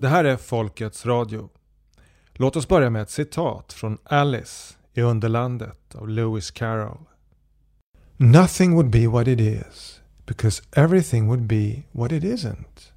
Det 0.00 0.08
här 0.08 0.24
är 0.24 0.36
Folkets 0.36 1.06
Radio. 1.06 1.48
Låt 2.32 2.56
oss 2.56 2.68
börja 2.68 2.90
med 2.90 3.02
ett 3.02 3.10
citat 3.10 3.72
från 3.72 3.98
Alice 4.04 4.74
i 4.94 5.00
Underlandet 5.02 5.94
av 5.94 6.08
Lewis 6.08 6.50
Carroll. 6.50 7.04
Nothing 8.16 8.74
would 8.74 8.90
be 8.90 9.06
what 9.06 9.28
it 9.28 9.40
is 9.40 10.00
because 10.26 10.62
everything 10.72 11.26
would 11.28 11.42
be 11.42 11.82
what 11.92 12.12
it 12.12 12.24
isn't. 12.24 12.92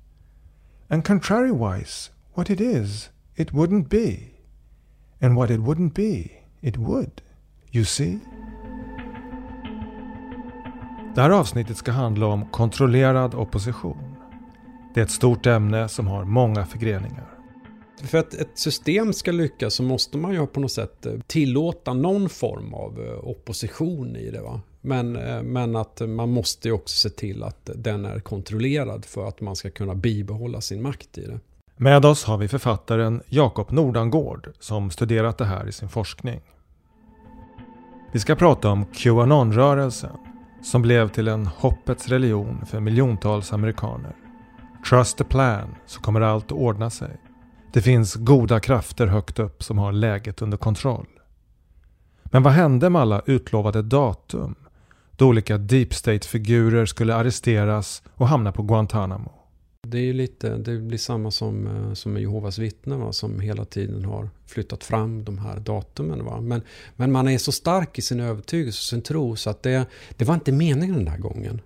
And 0.87 1.07
contrariwise, 1.07 2.11
what 2.33 2.49
it 2.49 2.61
is, 2.61 3.09
it 3.35 3.51
wouldn't 3.51 3.87
be. 3.87 4.17
And 5.21 5.35
what 5.35 5.49
it 5.49 5.59
wouldn't 5.59 5.93
be, 5.93 6.31
it 6.61 6.77
would. 6.77 7.21
You 7.71 7.85
see? 7.85 8.19
Det 11.15 11.21
här 11.21 11.29
avsnittet 11.29 11.77
ska 11.77 11.91
handla 11.91 12.25
om 12.25 12.45
kontrollerad 12.45 13.35
opposition. 13.35 14.12
Det 14.93 14.99
är 14.99 15.03
ett 15.03 15.11
stort 15.11 15.45
ämne 15.45 15.87
som 15.87 16.07
har 16.07 16.25
många 16.25 16.65
förgreningar. 16.65 17.33
För 18.03 18.17
att 18.17 18.33
ett 18.33 18.57
system 18.59 19.13
ska 19.13 19.31
lyckas 19.31 19.73
så 19.73 19.83
måste 19.83 20.17
man 20.17 20.33
ju 20.33 20.47
på 20.47 20.59
något 20.59 20.71
sätt 20.71 21.05
eh, 21.05 21.13
tillåta 21.27 21.93
någon 21.93 22.29
form 22.29 22.73
av 22.73 22.99
eh, 23.01 23.27
opposition 23.27 24.15
i 24.15 24.31
det. 24.31 24.41
Va? 24.41 24.61
Men, 24.81 25.15
eh, 25.15 25.43
men 25.43 25.75
att 25.75 26.01
man 26.07 26.29
måste 26.29 26.67
ju 26.67 26.73
också 26.73 27.09
se 27.09 27.15
till 27.15 27.43
att 27.43 27.69
den 27.75 28.05
är 28.05 28.19
kontrollerad 28.19 29.05
för 29.05 29.27
att 29.27 29.41
man 29.41 29.55
ska 29.55 29.69
kunna 29.69 29.95
bibehålla 29.95 30.61
sin 30.61 30.81
makt 30.81 31.17
i 31.17 31.25
det. 31.25 31.39
Med 31.77 32.05
oss 32.05 32.23
har 32.23 32.37
vi 32.37 32.47
författaren 32.47 33.21
Jakob 33.29 33.71
Nordangård 33.71 34.49
som 34.59 34.91
studerat 34.91 35.37
det 35.37 35.45
här 35.45 35.67
i 35.67 35.71
sin 35.71 35.89
forskning. 35.89 36.41
Vi 38.11 38.19
ska 38.19 38.35
prata 38.35 38.69
om 38.69 38.85
Qanon-rörelsen 38.85 40.17
som 40.63 40.81
blev 40.81 41.09
till 41.09 41.27
en 41.27 41.45
hoppets 41.45 42.07
religion 42.07 42.65
för 42.65 42.79
miljontals 42.79 43.53
amerikaner. 43.53 44.15
Trust 44.89 45.17
the 45.17 45.23
plan 45.23 45.75
så 45.85 45.99
kommer 45.99 46.21
allt 46.21 46.45
att 46.45 46.51
ordna 46.51 46.89
sig. 46.89 47.17
Det 47.73 47.81
finns 47.81 48.15
goda 48.15 48.59
krafter 48.59 49.07
högt 49.07 49.39
upp 49.39 49.63
som 49.63 49.77
har 49.77 49.91
läget 49.91 50.41
under 50.41 50.57
kontroll. 50.57 51.07
Men 52.23 52.43
vad 52.43 52.53
hände 52.53 52.89
med 52.89 53.01
alla 53.01 53.21
utlovade 53.25 53.81
datum 53.81 54.55
då 55.11 55.27
olika 55.27 55.57
deep 55.57 55.93
state-figurer 55.93 56.85
skulle 56.85 57.15
arresteras 57.15 58.03
och 58.15 58.27
hamna 58.27 58.51
på 58.51 58.63
Guantanamo? 58.63 59.31
Det 59.87 60.09
är 60.09 60.13
lite, 60.13 60.57
det 60.57 60.77
blir 60.77 60.97
samma 60.97 61.31
som, 61.31 61.67
eh, 61.67 61.93
som 61.93 62.13
med 62.13 62.21
Jehovas 62.21 62.57
vittnen 62.57 62.99
va? 62.99 63.11
som 63.11 63.39
hela 63.39 63.65
tiden 63.65 64.05
har 64.05 64.29
flyttat 64.45 64.83
fram 64.83 65.23
de 65.23 65.37
här 65.37 65.59
datumen. 65.59 66.25
Va? 66.25 66.41
Men, 66.41 66.61
men 66.95 67.11
man 67.11 67.27
är 67.27 67.37
så 67.37 67.51
stark 67.51 67.99
i 67.99 68.01
sin 68.01 68.19
övertygelse 68.19 68.77
och 68.77 68.89
sin 68.89 69.01
tro 69.01 69.35
så 69.35 69.49
att 69.49 69.63
det, 69.63 69.85
det 70.17 70.25
var 70.25 70.33
inte 70.33 70.51
meningen 70.51 70.95
den 70.95 71.07
här 71.07 71.17
gången. 71.17 71.61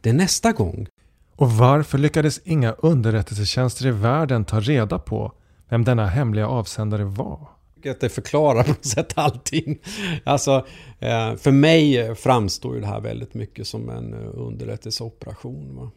Det 0.00 0.10
är 0.10 0.14
nästa 0.14 0.52
gång. 0.52 0.88
Och 1.36 1.50
varför 1.50 1.98
lyckades 1.98 2.40
inga 2.44 2.72
underrättelsetjänster 2.72 3.86
i 3.86 3.90
världen 3.90 4.44
ta 4.44 4.60
reda 4.60 4.98
på 4.98 5.32
vem 5.68 5.84
denna 5.84 6.06
hemliga 6.06 6.48
avsändare 6.48 7.04
var? 7.04 7.48
Att 7.90 8.00
det 8.00 8.08
förklarar 8.08 8.62
på 8.62 8.68
något 8.68 8.84
sätt 8.84 9.12
allting. 9.18 9.78
Alltså, 10.24 10.66
eh, 10.98 11.36
för 11.36 11.50
mig 11.50 12.14
framstår 12.14 12.74
ju 12.74 12.80
det 12.80 12.86
här 12.86 13.00
väldigt 13.00 13.34
mycket 13.34 13.66
som 13.66 13.88
en 13.88 14.14
eh, 14.14 14.30
underrättelseoperation. 14.34 15.76
Va? 15.76 15.90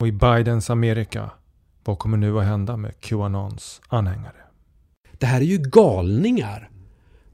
Och 0.00 0.08
i 0.08 0.12
Bidens 0.12 0.70
Amerika, 0.70 1.30
vad 1.84 1.98
kommer 1.98 2.16
nu 2.16 2.38
att 2.38 2.44
hända 2.44 2.76
med 2.76 3.00
Qanons 3.00 3.80
anhängare? 3.88 4.36
Det 5.18 5.26
här 5.26 5.40
är 5.40 5.44
ju 5.44 5.58
galningar. 5.58 6.70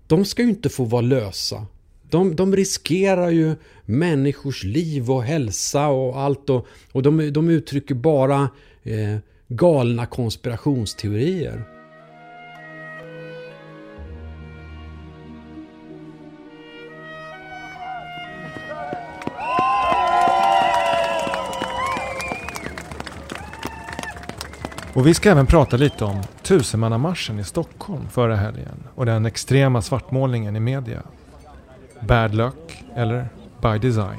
De 0.06 0.24
ska 0.24 0.42
ju 0.42 0.48
inte 0.48 0.68
få 0.68 0.84
vara 0.84 1.02
lösa. 1.02 1.66
De, 2.12 2.36
de 2.36 2.56
riskerar 2.56 3.30
ju 3.30 3.54
människors 3.84 4.64
liv 4.64 5.10
och 5.10 5.22
hälsa 5.22 5.88
och 5.88 6.20
allt 6.20 6.50
och, 6.50 6.66
och 6.92 7.02
de, 7.02 7.32
de 7.32 7.48
uttrycker 7.48 7.94
bara 7.94 8.50
eh, 8.82 9.18
galna 9.48 10.06
konspirationsteorier. 10.06 11.64
Och 24.94 25.06
vi 25.06 25.14
ska 25.14 25.30
även 25.30 25.46
prata 25.46 25.76
lite 25.76 26.04
om 26.04 26.22
tusenmannamarschen 26.42 27.38
i 27.38 27.44
Stockholm 27.44 28.08
förra 28.08 28.36
helgen 28.36 28.84
och 28.94 29.06
den 29.06 29.26
extrema 29.26 29.82
svartmålningen 29.82 30.56
i 30.56 30.60
media. 30.60 31.02
Bad 32.08 32.34
luck 32.34 32.84
eller 32.94 33.28
by 33.60 33.78
design. 33.78 34.18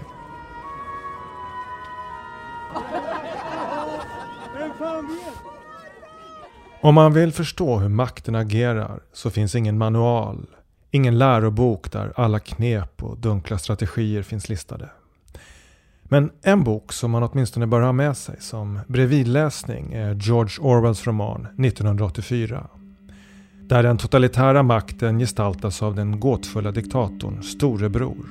Om 6.81 6.95
man 6.95 7.13
vill 7.13 7.31
förstå 7.31 7.77
hur 7.79 7.89
makten 7.89 8.35
agerar 8.35 8.99
så 9.13 9.29
finns 9.29 9.55
ingen 9.55 9.77
manual, 9.77 10.45
ingen 10.91 11.17
lärobok 11.17 11.91
där 11.91 12.13
alla 12.15 12.39
knep 12.39 13.03
och 13.03 13.17
dunkla 13.17 13.57
strategier 13.57 14.23
finns 14.23 14.49
listade. 14.49 14.89
Men 16.03 16.31
en 16.41 16.63
bok 16.63 16.93
som 16.93 17.11
man 17.11 17.23
åtminstone 17.23 17.67
bör 17.67 17.81
ha 17.81 17.91
med 17.91 18.17
sig 18.17 18.35
som 18.39 18.79
bredvidläsning 18.87 19.93
är 19.93 20.13
George 20.13 20.57
Orwells 20.61 21.07
roman 21.07 21.41
1984. 21.41 22.67
Där 23.67 23.83
den 23.83 23.97
totalitära 23.97 24.63
makten 24.63 25.19
gestaltas 25.19 25.83
av 25.83 25.95
den 25.95 26.19
gåtfulla 26.19 26.71
diktatorn 26.71 27.43
Storebror. 27.43 28.27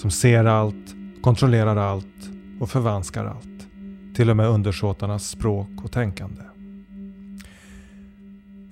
Som 0.00 0.10
ser 0.10 0.44
allt, 0.44 0.94
kontrollerar 1.22 1.76
allt 1.76 2.30
och 2.60 2.70
förvanskar 2.70 3.24
allt. 3.24 3.68
Till 4.16 4.30
och 4.30 4.36
med 4.36 4.48
undersåtarnas 4.48 5.28
språk 5.28 5.70
och 5.84 5.92
tänkande. 5.92 6.42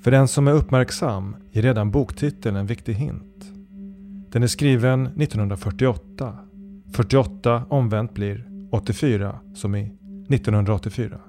För 0.02 0.10
den 0.10 0.28
som 0.28 0.48
är 0.48 0.52
uppmärksam 0.52 1.36
ger 1.52 1.62
redan 1.62 1.90
boktiteln 1.90 2.56
en 2.56 2.66
viktig 2.66 2.94
hint. 2.94 3.44
Den 4.32 4.42
är 4.42 4.46
skriven 4.46 5.06
1948 5.06 6.38
48 6.92 7.64
omvänt 7.68 8.14
blir 8.14 8.44
84 8.70 9.40
som 9.54 9.74
i 9.74 9.82
1984. 10.28 11.20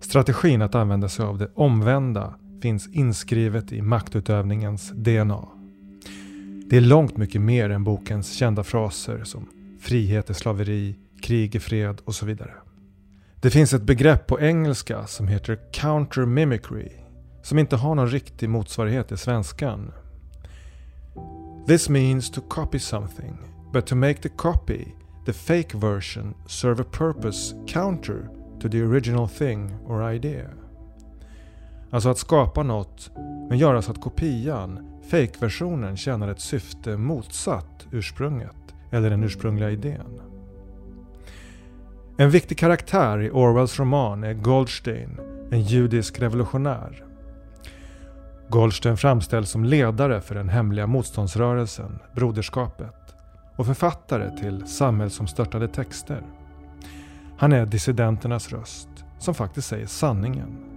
Strategin 0.00 0.62
att 0.62 0.74
använda 0.74 1.08
sig 1.08 1.24
av 1.24 1.38
det 1.38 1.48
omvända 1.54 2.34
finns 2.64 2.88
inskrivet 2.92 3.72
i 3.72 3.82
maktutövningens 3.82 4.92
DNA. 4.94 5.48
Det 6.66 6.76
är 6.76 6.80
långt 6.80 7.16
mycket 7.16 7.40
mer 7.40 7.70
än 7.70 7.84
bokens 7.84 8.32
kända 8.32 8.62
fraser 8.62 9.24
som 9.24 9.48
frihet 9.80 10.30
är 10.30 10.34
slaveri, 10.34 10.94
krig 11.22 11.54
är 11.54 11.60
fred 11.60 12.00
och 12.04 12.14
så 12.14 12.26
vidare. 12.26 12.52
Det 13.40 13.50
finns 13.50 13.72
ett 13.72 13.82
begrepp 13.82 14.26
på 14.26 14.40
engelska 14.40 15.06
som 15.06 15.28
heter 15.28 15.58
counter 15.72 16.26
mimicry 16.26 16.88
som 17.42 17.58
inte 17.58 17.76
har 17.76 17.94
någon 17.94 18.08
riktig 18.08 18.48
motsvarighet 18.48 19.12
i 19.12 19.16
svenskan. 19.16 19.92
This 21.66 21.88
means 21.88 22.30
to 22.30 22.40
copy 22.40 22.78
something 22.78 23.38
but 23.72 23.86
to 23.86 23.96
make 23.96 24.22
the 24.22 24.28
copy, 24.28 24.94
the 25.26 25.32
fake 25.32 25.74
version, 25.78 26.34
serve 26.46 26.80
a 26.80 26.86
purpose 26.92 27.54
counter 27.66 28.30
to 28.60 28.68
the 28.68 28.82
original 28.82 29.28
thing 29.28 29.74
or 29.86 30.14
idea. 30.14 30.63
Alltså 31.94 32.08
att 32.08 32.18
skapa 32.18 32.62
något, 32.62 33.10
men 33.48 33.58
göra 33.58 33.82
så 33.82 33.90
att 33.90 34.00
kopian, 34.00 35.00
fake-versionen, 35.10 35.96
tjänar 35.96 36.28
ett 36.28 36.40
syfte 36.40 36.96
motsatt 36.96 37.86
ursprunget 37.90 38.74
eller 38.90 39.10
den 39.10 39.24
ursprungliga 39.24 39.70
idén. 39.70 40.20
En 42.16 42.30
viktig 42.30 42.58
karaktär 42.58 43.20
i 43.22 43.30
Orwells 43.30 43.78
roman 43.78 44.24
är 44.24 44.34
Goldstein, 44.34 45.20
en 45.50 45.62
judisk 45.62 46.18
revolutionär. 46.18 47.04
Goldstein 48.48 48.96
framställs 48.96 49.50
som 49.50 49.64
ledare 49.64 50.20
för 50.20 50.34
den 50.34 50.48
hemliga 50.48 50.86
motståndsrörelsen, 50.86 51.98
Broderskapet 52.14 53.14
och 53.56 53.66
författare 53.66 54.38
till 54.38 54.66
samhällsomstörtade 54.66 55.68
texter. 55.68 56.22
Han 57.38 57.52
är 57.52 57.66
dissidenternas 57.66 58.52
röst, 58.52 58.88
som 59.18 59.34
faktiskt 59.34 59.68
säger 59.68 59.86
sanningen. 59.86 60.73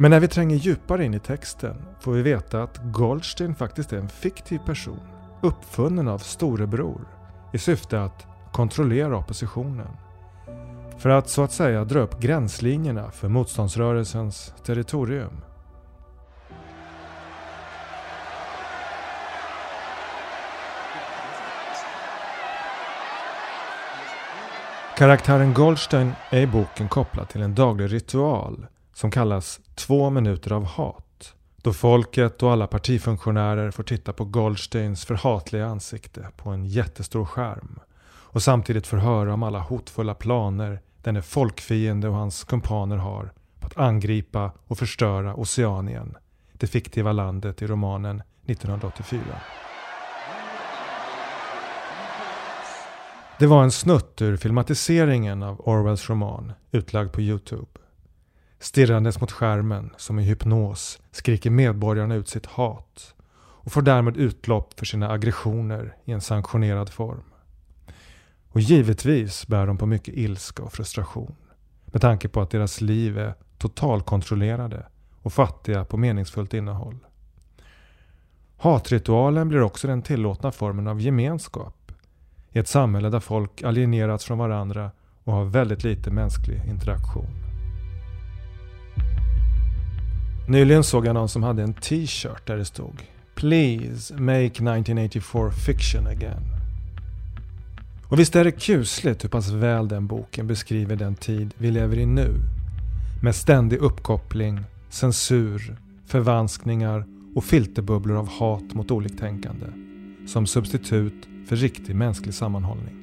Men 0.00 0.10
när 0.10 0.20
vi 0.20 0.28
tränger 0.28 0.56
djupare 0.56 1.04
in 1.04 1.14
i 1.14 1.18
texten 1.18 1.76
får 2.00 2.12
vi 2.12 2.22
veta 2.22 2.62
att 2.62 2.80
Goldstein 2.82 3.54
faktiskt 3.54 3.92
är 3.92 3.96
en 3.96 4.08
fiktiv 4.08 4.58
person, 4.58 5.00
uppfunnen 5.40 6.08
av 6.08 6.18
storebror 6.18 7.00
i 7.52 7.58
syfte 7.58 8.02
att 8.02 8.26
kontrollera 8.52 9.16
oppositionen. 9.16 9.88
För 10.98 11.08
att 11.08 11.28
så 11.28 11.42
att 11.42 11.52
säga 11.52 11.84
dra 11.84 12.00
upp 12.00 12.20
gränslinjerna 12.20 13.10
för 13.10 13.28
motståndsrörelsens 13.28 14.54
territorium. 14.64 15.40
Karaktären 24.96 25.54
Goldstein 25.54 26.12
är 26.30 26.40
i 26.40 26.46
boken 26.46 26.88
kopplad 26.88 27.28
till 27.28 27.42
en 27.42 27.54
daglig 27.54 27.92
ritual 27.92 28.66
som 28.98 29.10
kallas 29.10 29.60
två 29.74 30.10
minuter 30.10 30.52
av 30.52 30.64
hat. 30.64 31.34
Då 31.56 31.72
folket 31.72 32.42
och 32.42 32.52
alla 32.52 32.66
partifunktionärer 32.66 33.70
får 33.70 33.82
titta 33.82 34.12
på 34.12 34.24
Goldsteins 34.24 35.04
förhatliga 35.04 35.66
ansikte 35.66 36.28
på 36.36 36.50
en 36.50 36.64
jättestor 36.64 37.24
skärm 37.24 37.80
och 38.06 38.42
samtidigt 38.42 38.86
får 38.86 38.96
höra 38.96 39.34
om 39.34 39.42
alla 39.42 39.58
hotfulla 39.58 40.14
planer 40.14 40.80
denne 41.02 41.22
folkfiende 41.22 42.08
och 42.08 42.14
hans 42.14 42.44
kumpaner 42.44 42.96
har 42.96 43.32
på 43.60 43.66
att 43.66 43.78
angripa 43.78 44.52
och 44.66 44.78
förstöra 44.78 45.34
Oceanien, 45.34 46.16
det 46.52 46.66
fiktiva 46.66 47.12
landet 47.12 47.62
i 47.62 47.66
romanen 47.66 48.22
1984. 48.46 49.20
Det 53.38 53.46
var 53.46 53.62
en 53.62 53.70
snutt 53.70 54.22
ur 54.22 54.36
filmatiseringen 54.36 55.42
av 55.42 55.60
Orwells 55.68 56.10
roman 56.10 56.52
utlagd 56.70 57.12
på 57.12 57.20
Youtube. 57.20 57.78
Stirrandes 58.58 59.20
mot 59.20 59.32
skärmen, 59.32 59.90
som 59.96 60.18
i 60.18 60.22
hypnos, 60.22 61.00
skriker 61.10 61.50
medborgarna 61.50 62.14
ut 62.14 62.28
sitt 62.28 62.46
hat 62.46 63.14
och 63.68 63.72
får 63.72 63.82
därmed 63.82 64.16
utlopp 64.16 64.78
för 64.78 64.86
sina 64.86 65.10
aggressioner 65.10 65.96
i 66.04 66.12
en 66.12 66.20
sanktionerad 66.20 66.90
form. 66.90 67.22
Och 68.48 68.60
givetvis 68.60 69.46
bär 69.46 69.66
de 69.66 69.78
på 69.78 69.86
mycket 69.86 70.14
ilska 70.14 70.62
och 70.62 70.72
frustration 70.72 71.34
med 71.84 72.00
tanke 72.00 72.28
på 72.28 72.40
att 72.40 72.50
deras 72.50 72.80
liv 72.80 73.18
är 73.18 73.34
totalkontrollerade 73.58 74.86
och 75.22 75.32
fattiga 75.32 75.84
på 75.84 75.96
meningsfullt 75.96 76.54
innehåll. 76.54 76.98
Hatritualen 78.56 79.48
blir 79.48 79.62
också 79.62 79.86
den 79.86 80.02
tillåtna 80.02 80.52
formen 80.52 80.88
av 80.88 81.00
gemenskap 81.00 81.92
i 82.52 82.58
ett 82.58 82.68
samhälle 82.68 83.10
där 83.10 83.20
folk 83.20 83.62
alienerats 83.62 84.24
från 84.24 84.38
varandra 84.38 84.90
och 85.24 85.32
har 85.32 85.44
väldigt 85.44 85.84
lite 85.84 86.10
mänsklig 86.10 86.62
interaktion. 86.68 87.47
Nyligen 90.48 90.84
såg 90.84 91.06
jag 91.06 91.14
någon 91.14 91.28
som 91.28 91.42
hade 91.42 91.62
en 91.62 91.74
t-shirt 91.74 92.46
där 92.46 92.56
det 92.56 92.64
stod 92.64 93.02
“Please 93.34 94.14
make 94.14 94.44
1984 94.44 95.50
fiction 95.50 96.06
again”. 96.06 96.42
Och 98.08 98.18
visst 98.18 98.36
är 98.36 98.44
det 98.44 98.52
kusligt 98.52 99.24
hur 99.24 99.28
pass 99.28 99.50
väl 99.50 99.88
den 99.88 100.06
boken 100.06 100.46
beskriver 100.46 100.96
den 100.96 101.14
tid 101.14 101.54
vi 101.58 101.70
lever 101.70 101.98
i 101.98 102.06
nu. 102.06 102.34
Med 103.22 103.34
ständig 103.34 103.76
uppkoppling, 103.76 104.60
censur, 104.88 105.76
förvanskningar 106.06 107.04
och 107.34 107.44
filterbubblor 107.44 108.16
av 108.16 108.28
hat 108.28 108.74
mot 108.74 108.90
oliktänkande. 108.90 109.66
Som 110.26 110.46
substitut 110.46 111.28
för 111.48 111.56
riktig 111.56 111.96
mänsklig 111.96 112.34
sammanhållning. 112.34 112.94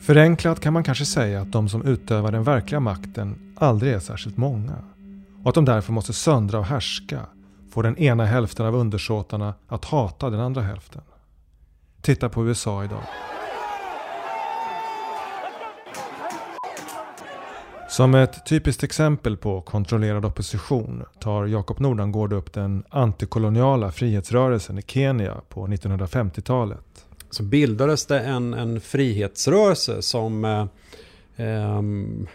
Förenklat 0.00 0.60
kan 0.60 0.72
man 0.72 0.84
kanske 0.84 1.04
säga 1.04 1.40
att 1.40 1.52
de 1.52 1.68
som 1.68 1.86
utövar 1.86 2.32
den 2.32 2.42
verkliga 2.42 2.80
makten 2.80 3.34
aldrig 3.56 3.92
är 3.92 3.98
särskilt 3.98 4.36
många. 4.36 4.93
Och 5.44 5.48
att 5.48 5.54
de 5.54 5.64
därför 5.64 5.92
måste 5.92 6.12
söndra 6.12 6.58
och 6.58 6.64
härska, 6.64 7.20
få 7.70 7.82
den 7.82 7.98
ena 7.98 8.24
hälften 8.24 8.66
av 8.66 8.74
undersåtarna 8.74 9.54
att 9.68 9.84
hata 9.84 10.30
den 10.30 10.40
andra 10.40 10.62
hälften. 10.62 11.02
Titta 12.00 12.28
på 12.28 12.46
USA 12.46 12.84
idag. 12.84 13.02
Som 17.88 18.14
ett 18.14 18.46
typiskt 18.46 18.82
exempel 18.82 19.36
på 19.36 19.60
kontrollerad 19.60 20.24
opposition 20.24 21.04
tar 21.20 21.46
Jakob 21.46 21.80
Nordangård 21.80 22.32
upp 22.32 22.52
den 22.52 22.84
antikoloniala 22.88 23.92
frihetsrörelsen 23.92 24.78
i 24.78 24.82
Kenya 24.82 25.34
på 25.48 25.66
1950-talet. 25.66 27.06
Så 27.30 27.42
bildades 27.42 28.06
det 28.06 28.20
en, 28.20 28.54
en 28.54 28.80
frihetsrörelse 28.80 30.02
som 30.02 30.44
eh, 30.44 30.66
Ehm, 31.36 32.26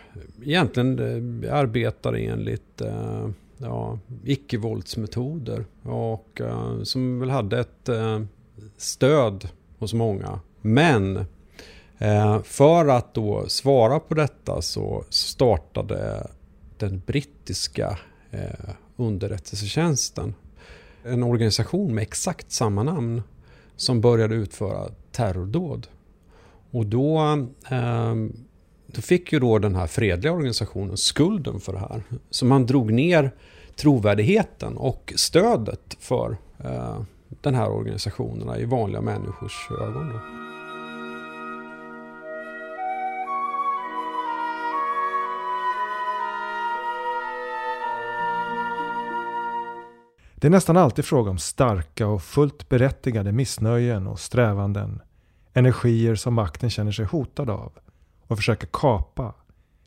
egentligen 0.44 1.00
eh, 1.44 1.54
arbetar 1.54 2.13
enligt 2.13 2.81
eh, 2.81 3.30
ja, 3.57 4.00
icke-våldsmetoder 4.24 5.66
och 5.84 6.42
eh, 6.42 6.84
som 6.84 7.19
väl 7.19 7.30
hade 7.30 7.60
ett 7.60 7.90
stöd 8.78 9.50
hos 9.78 9.94
många. 9.94 10.40
Men 10.62 11.25
för 12.44 12.88
att 12.88 13.13
då 13.13 13.46
svara 13.48 14.00
på 14.00 14.13
detta 14.13 14.62
så 14.62 15.04
startade 15.10 16.28
den 16.78 17.01
brittiska 17.06 18.00
underrättelsetjänsten 18.96 20.34
en 21.04 21.24
organisation 21.24 21.96
med 21.96 22.01
exakt 22.01 22.51
samma 22.51 22.84
namn 22.84 23.22
som 23.75 24.01
började 24.01 24.36
utföra 24.36 24.90
terrordåd. 25.12 25.88
Och 26.72 26.86
då, 26.86 27.19
eh, 27.72 28.16
då 28.95 29.01
fick 29.01 29.33
ju 29.33 29.39
då 29.39 29.59
den 29.59 29.75
här 29.75 29.88
fredliga 29.88 30.33
organisationen 30.33 30.97
skulden 30.97 31.59
för 31.59 31.74
det 31.74 31.80
här. 31.80 32.03
Så 32.30 32.45
man 32.45 32.65
drog 32.65 32.94
ner 32.94 33.31
trovärdigheten 33.75 34.77
och 34.77 35.13
stödet 35.15 35.97
för 36.00 36.38
eh, 36.63 37.01
den 37.41 37.56
här 37.56 37.69
organisationerna 37.69 38.59
i 38.59 38.65
vanliga 38.65 39.01
människors 39.01 39.68
ögon. 39.81 40.09
Då. 40.09 40.19
Det 50.36 50.47
är 50.47 50.51
nästan 50.51 50.77
alltid 50.77 51.06
fråga 51.06 51.31
om 51.31 51.38
starka 51.38 52.07
och 52.07 52.24
fullt 52.24 52.69
berättigade 52.69 53.31
missnöjen 53.31 54.07
och 54.07 54.19
strävanden. 54.19 55.01
Energier 55.53 56.15
som 56.15 56.33
makten 56.33 56.69
känner 56.69 56.91
sig 56.91 57.06
hotad 57.06 57.50
av 57.50 57.71
och 58.30 58.38
försöker 58.38 58.68
kapa, 58.72 59.34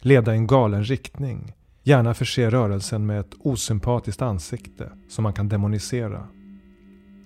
leda 0.00 0.35
i 0.35 0.37
en 0.37 0.47
galen 0.47 0.85
riktning. 0.85 1.53
Gärna 1.83 2.15
förse 2.15 2.50
rörelsen 2.50 3.06
med 3.06 3.21
ett 3.21 3.35
osympatiskt 3.39 4.23
ansikte 4.23 4.91
som 5.09 5.23
man 5.23 5.33
kan 5.33 5.49
demonisera. 5.49 6.29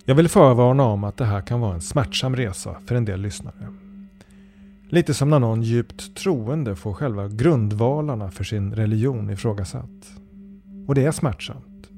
Jag 0.05 0.15
vill 0.15 0.29
förvarna 0.29 0.83
om 0.83 1.03
att 1.03 1.17
det 1.17 1.25
här 1.25 1.41
kan 1.41 1.59
vara 1.59 1.73
en 1.73 1.81
smärtsam 1.81 2.35
resa 2.35 2.75
för 2.87 2.95
en 2.95 3.05
del 3.05 3.21
lyssnare. 3.21 3.73
Lite 4.89 5.13
som 5.13 5.29
när 5.29 5.39
någon 5.39 5.61
djupt 5.61 6.15
troende 6.15 6.75
får 6.75 6.93
själva 6.93 7.27
grundvalarna 7.27 8.31
för 8.31 8.43
sin 8.43 8.75
religion 8.75 9.29
ifrågasatt. 9.29 10.19
Och 10.87 10.95
det 10.95 11.05
är 11.05 11.11
smärtsamt. 11.11 11.89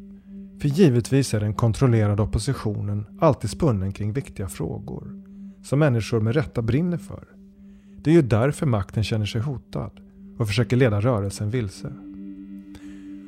För 0.61 0.67
givetvis 0.67 1.33
är 1.33 1.39
den 1.39 1.53
kontrollerade 1.53 2.21
oppositionen 2.21 3.05
alltid 3.21 3.49
spunnen 3.49 3.93
kring 3.93 4.13
viktiga 4.13 4.47
frågor 4.47 5.23
som 5.63 5.79
människor 5.79 6.19
med 6.19 6.35
rätta 6.35 6.61
brinner 6.61 6.97
för. 6.97 7.38
Det 8.01 8.09
är 8.09 8.13
ju 8.13 8.21
därför 8.21 8.65
makten 8.65 9.03
känner 9.03 9.25
sig 9.25 9.41
hotad 9.41 9.91
och 10.37 10.47
försöker 10.47 10.77
leda 10.77 11.01
rörelsen 11.01 11.49
vilse. 11.49 11.93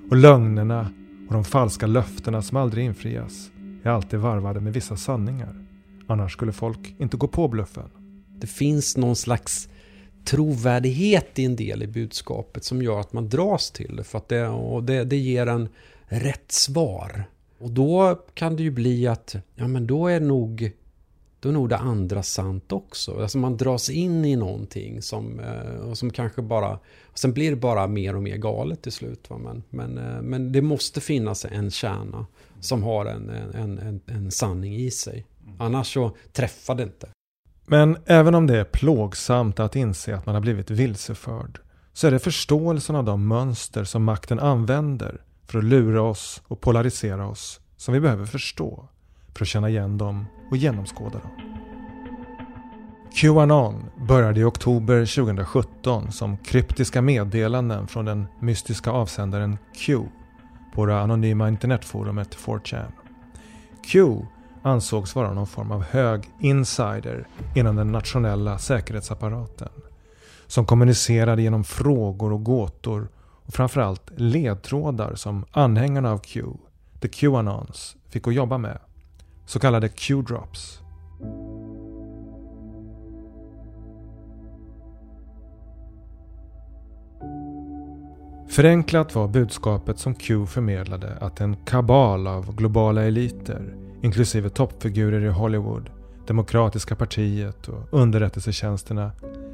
Och 0.09 0.17
lögnerna 0.17 0.91
och 1.27 1.33
de 1.33 1.43
falska 1.43 1.87
löftena 1.87 2.41
som 2.41 2.57
aldrig 2.57 2.85
infrias 2.85 3.51
är 3.83 3.89
alltid 3.89 4.19
varvade 4.19 4.59
med 4.59 4.73
vissa 4.73 4.95
sanningar. 4.97 5.65
Annars 6.07 6.33
skulle 6.33 6.51
folk 6.51 6.95
inte 6.97 7.17
gå 7.17 7.27
på 7.27 7.47
bluffen. 7.47 7.89
Det 8.39 8.47
finns 8.47 8.97
någon 8.97 9.15
slags 9.15 9.69
trovärdighet 10.25 11.39
i 11.39 11.45
en 11.45 11.55
del 11.55 11.83
i 11.83 11.87
budskapet 11.87 12.63
som 12.63 12.81
gör 12.81 12.99
att 12.99 13.13
man 13.13 13.29
dras 13.29 13.71
till 13.71 13.95
det. 13.95 14.03
För 14.03 14.17
att 14.17 14.29
det, 14.29 14.47
och 14.47 14.83
det, 14.83 15.03
det 15.03 15.17
ger 15.17 15.47
en 15.47 15.69
rätt 16.05 16.51
svar. 16.51 17.23
Och 17.59 17.71
då 17.71 18.23
kan 18.33 18.55
det 18.55 18.63
ju 18.63 18.71
bli 18.71 19.07
att, 19.07 19.35
ja 19.55 19.67
men 19.67 19.87
då 19.87 20.07
är 20.07 20.19
nog, 20.19 20.71
då 21.41 21.49
är 21.49 21.53
nog 21.53 21.69
det 21.69 21.77
andra 21.77 22.23
sant 22.23 22.71
också. 22.71 23.21
Alltså 23.21 23.37
man 23.37 23.57
dras 23.57 23.89
in 23.89 24.25
i 24.25 24.35
någonting 24.35 25.01
som, 25.01 25.39
eh, 25.39 25.89
och 25.89 25.97
som 25.97 26.09
kanske 26.09 26.41
bara, 26.41 26.79
och 27.05 27.19
sen 27.19 27.33
blir 27.33 27.49
det 27.49 27.55
bara 27.55 27.87
mer 27.87 28.15
och 28.15 28.23
mer 28.23 28.37
galet 28.37 28.81
till 28.81 28.91
slut. 28.91 29.29
Va? 29.29 29.37
Men, 29.37 29.63
men, 29.69 29.97
eh, 29.97 30.21
men 30.21 30.51
det 30.51 30.61
måste 30.61 31.01
finnas 31.01 31.45
en 31.45 31.71
kärna 31.71 32.25
som 32.59 32.83
har 32.83 33.05
en, 33.05 33.29
en, 33.29 33.79
en, 33.79 34.01
en 34.05 34.31
sanning 34.31 34.75
i 34.75 34.91
sig. 34.91 35.25
Annars 35.59 35.93
så 35.93 36.15
träffar 36.33 36.75
det 36.75 36.83
inte. 36.83 37.09
Men 37.65 37.97
även 38.05 38.35
om 38.35 38.47
det 38.47 38.57
är 38.57 38.63
plågsamt 38.63 39.59
att 39.59 39.75
inse 39.75 40.15
att 40.15 40.25
man 40.25 40.35
har 40.35 40.41
blivit 40.41 40.69
vilseförd 40.69 41.59
så 41.93 42.07
är 42.07 42.11
det 42.11 42.19
förståelsen 42.19 42.95
av 42.95 43.03
de 43.03 43.27
mönster 43.27 43.83
som 43.83 44.03
makten 44.03 44.39
använder 44.39 45.21
för 45.45 45.57
att 45.57 45.63
lura 45.63 46.01
oss 46.01 46.41
och 46.47 46.61
polarisera 46.61 47.27
oss 47.27 47.59
som 47.77 47.93
vi 47.93 47.99
behöver 47.99 48.25
förstå 48.25 48.87
för 49.35 49.43
att 49.43 49.49
känna 49.49 49.69
igen 49.69 49.97
dem 49.97 50.25
och 50.51 50.57
genomskåda 50.57 51.19
dem. 51.19 51.31
Qanon 53.13 53.85
började 54.07 54.39
i 54.39 54.43
oktober 54.43 55.15
2017 55.15 56.11
som 56.11 56.37
kryptiska 56.37 57.01
meddelanden 57.01 57.87
från 57.87 58.05
den 58.05 58.27
mystiska 58.39 58.91
avsändaren 58.91 59.57
Q 59.75 59.99
på 60.73 60.85
det 60.85 61.01
anonyma 61.01 61.47
internetforumet 61.47 62.37
4chan. 62.37 62.91
Q 63.91 64.17
ansågs 64.61 65.15
vara 65.15 65.33
någon 65.33 65.47
form 65.47 65.71
av 65.71 65.83
hög 65.83 66.29
insider 66.39 67.27
inom 67.55 67.75
den 67.75 67.91
nationella 67.91 68.57
säkerhetsapparaten 68.57 69.69
som 70.47 70.65
kommunicerade 70.65 71.41
genom 71.41 71.63
frågor 71.63 72.33
och 72.33 72.43
gåtor 72.43 73.09
och 73.45 73.53
framförallt 73.53 74.11
ledtrådar 74.15 75.15
som 75.15 75.45
anhängarna 75.51 76.11
av 76.11 76.17
Q, 76.17 76.45
the 77.01 77.07
Qanons, 77.07 77.95
fick 78.09 78.27
att 78.27 78.33
jobba 78.33 78.57
med. 78.57 78.79
Så 79.51 79.59
kallade 79.59 79.89
Q-drops. 79.89 80.79
Förenklat 88.49 89.15
var 89.15 89.27
budskapet 89.27 89.99
som 89.99 90.15
Q 90.15 90.45
förmedlade 90.45 91.17
att 91.21 91.41
en 91.41 91.55
kabal 91.55 92.27
av 92.27 92.55
globala 92.55 93.03
eliter, 93.03 93.75
inklusive 94.01 94.49
toppfigurer 94.49 95.21
i 95.21 95.29
Hollywood, 95.29 95.89
Demokratiska 96.27 96.95
partiet 96.95 97.67
och 97.67 97.87
underrättelsetjänsterna, 97.91 99.11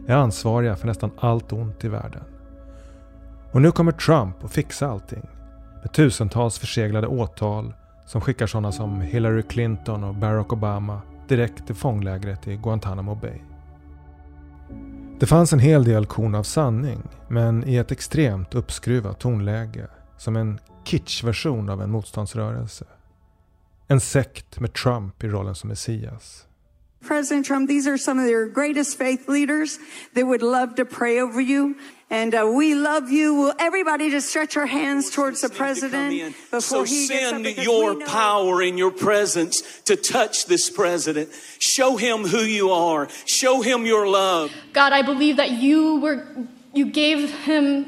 är 0.07 0.15
ansvariga 0.15 0.75
för 0.75 0.87
nästan 0.87 1.11
allt 1.19 1.53
ont 1.53 1.83
i 1.83 1.87
världen. 1.87 2.23
Och 3.51 3.61
nu 3.61 3.71
kommer 3.71 3.91
Trump 3.91 4.43
att 4.43 4.51
fixa 4.51 4.87
allting. 4.87 5.25
Med 5.81 5.93
tusentals 5.93 6.59
förseglade 6.59 7.07
åtal 7.07 7.73
som 8.07 8.21
skickar 8.21 8.47
sådana 8.47 8.71
som 8.71 9.01
Hillary 9.01 9.43
Clinton 9.43 10.03
och 10.03 10.15
Barack 10.15 10.53
Obama 10.53 11.01
direkt 11.27 11.65
till 11.65 11.75
fånglägret 11.75 12.47
i 12.47 12.55
Guantanamo 12.55 13.15
Bay. 13.15 13.39
Det 15.19 15.25
fanns 15.25 15.53
en 15.53 15.59
hel 15.59 15.83
del 15.83 16.05
korn 16.05 16.35
av 16.35 16.43
sanning, 16.43 17.03
men 17.27 17.67
i 17.67 17.75
ett 17.75 17.91
extremt 17.91 18.55
uppskruvat 18.55 19.19
tonläge. 19.19 19.87
Som 20.17 20.35
en 20.35 20.59
kitschversion 20.83 21.69
av 21.69 21.81
en 21.81 21.91
motståndsrörelse. 21.91 22.85
En 23.87 23.99
sekt 23.99 24.59
med 24.59 24.73
Trump 24.73 25.23
i 25.23 25.27
rollen 25.27 25.55
som 25.55 25.67
Messias. 25.67 26.45
President 27.07 27.45
Trump, 27.45 27.69
these 27.69 27.89
are 27.89 27.97
some 27.97 28.23
of 28.23 28.29
your 28.29 28.45
greatest 28.49 28.97
faith 28.97 29.29
leaders. 29.29 29.77
They 30.13 30.23
would 30.23 30.41
love 30.41 30.75
to 30.75 30.85
pray 30.85 31.21
over 31.21 31.41
you. 31.41 31.73
And 32.09 32.33
uh, 32.33 32.49
we 32.55 32.73
love 32.73 33.09
you. 33.11 33.33
Will 33.35 33.53
everybody 33.59 34.09
just 34.09 34.29
stretch 34.29 34.55
our 34.55 34.65
hands 34.65 35.09
towards 35.09 35.41
the 35.41 35.49
president 35.49 36.35
before 36.51 36.61
so 36.61 36.83
he 36.83 37.07
gets 37.07 37.33
up? 37.33 37.43
send 37.43 37.57
your 37.57 37.95
power 38.05 38.61
and 38.61 38.77
your 38.79 38.91
presence 38.91 39.61
to 39.85 39.97
touch 39.97 40.45
this 40.45 40.69
president. 40.69 41.29
Show 41.59 41.97
him 41.97 42.25
who 42.25 42.39
you 42.39 42.71
are. 42.71 43.09
Show 43.25 43.61
him 43.61 43.85
your 43.85 44.07
love. 44.07 44.51
God, 44.71 44.93
I 44.93 45.01
believe 45.01 45.35
that 45.35 45.51
you 45.51 45.99
were 45.99 46.23
you 46.73 46.85
gave 46.85 47.29
him 47.45 47.85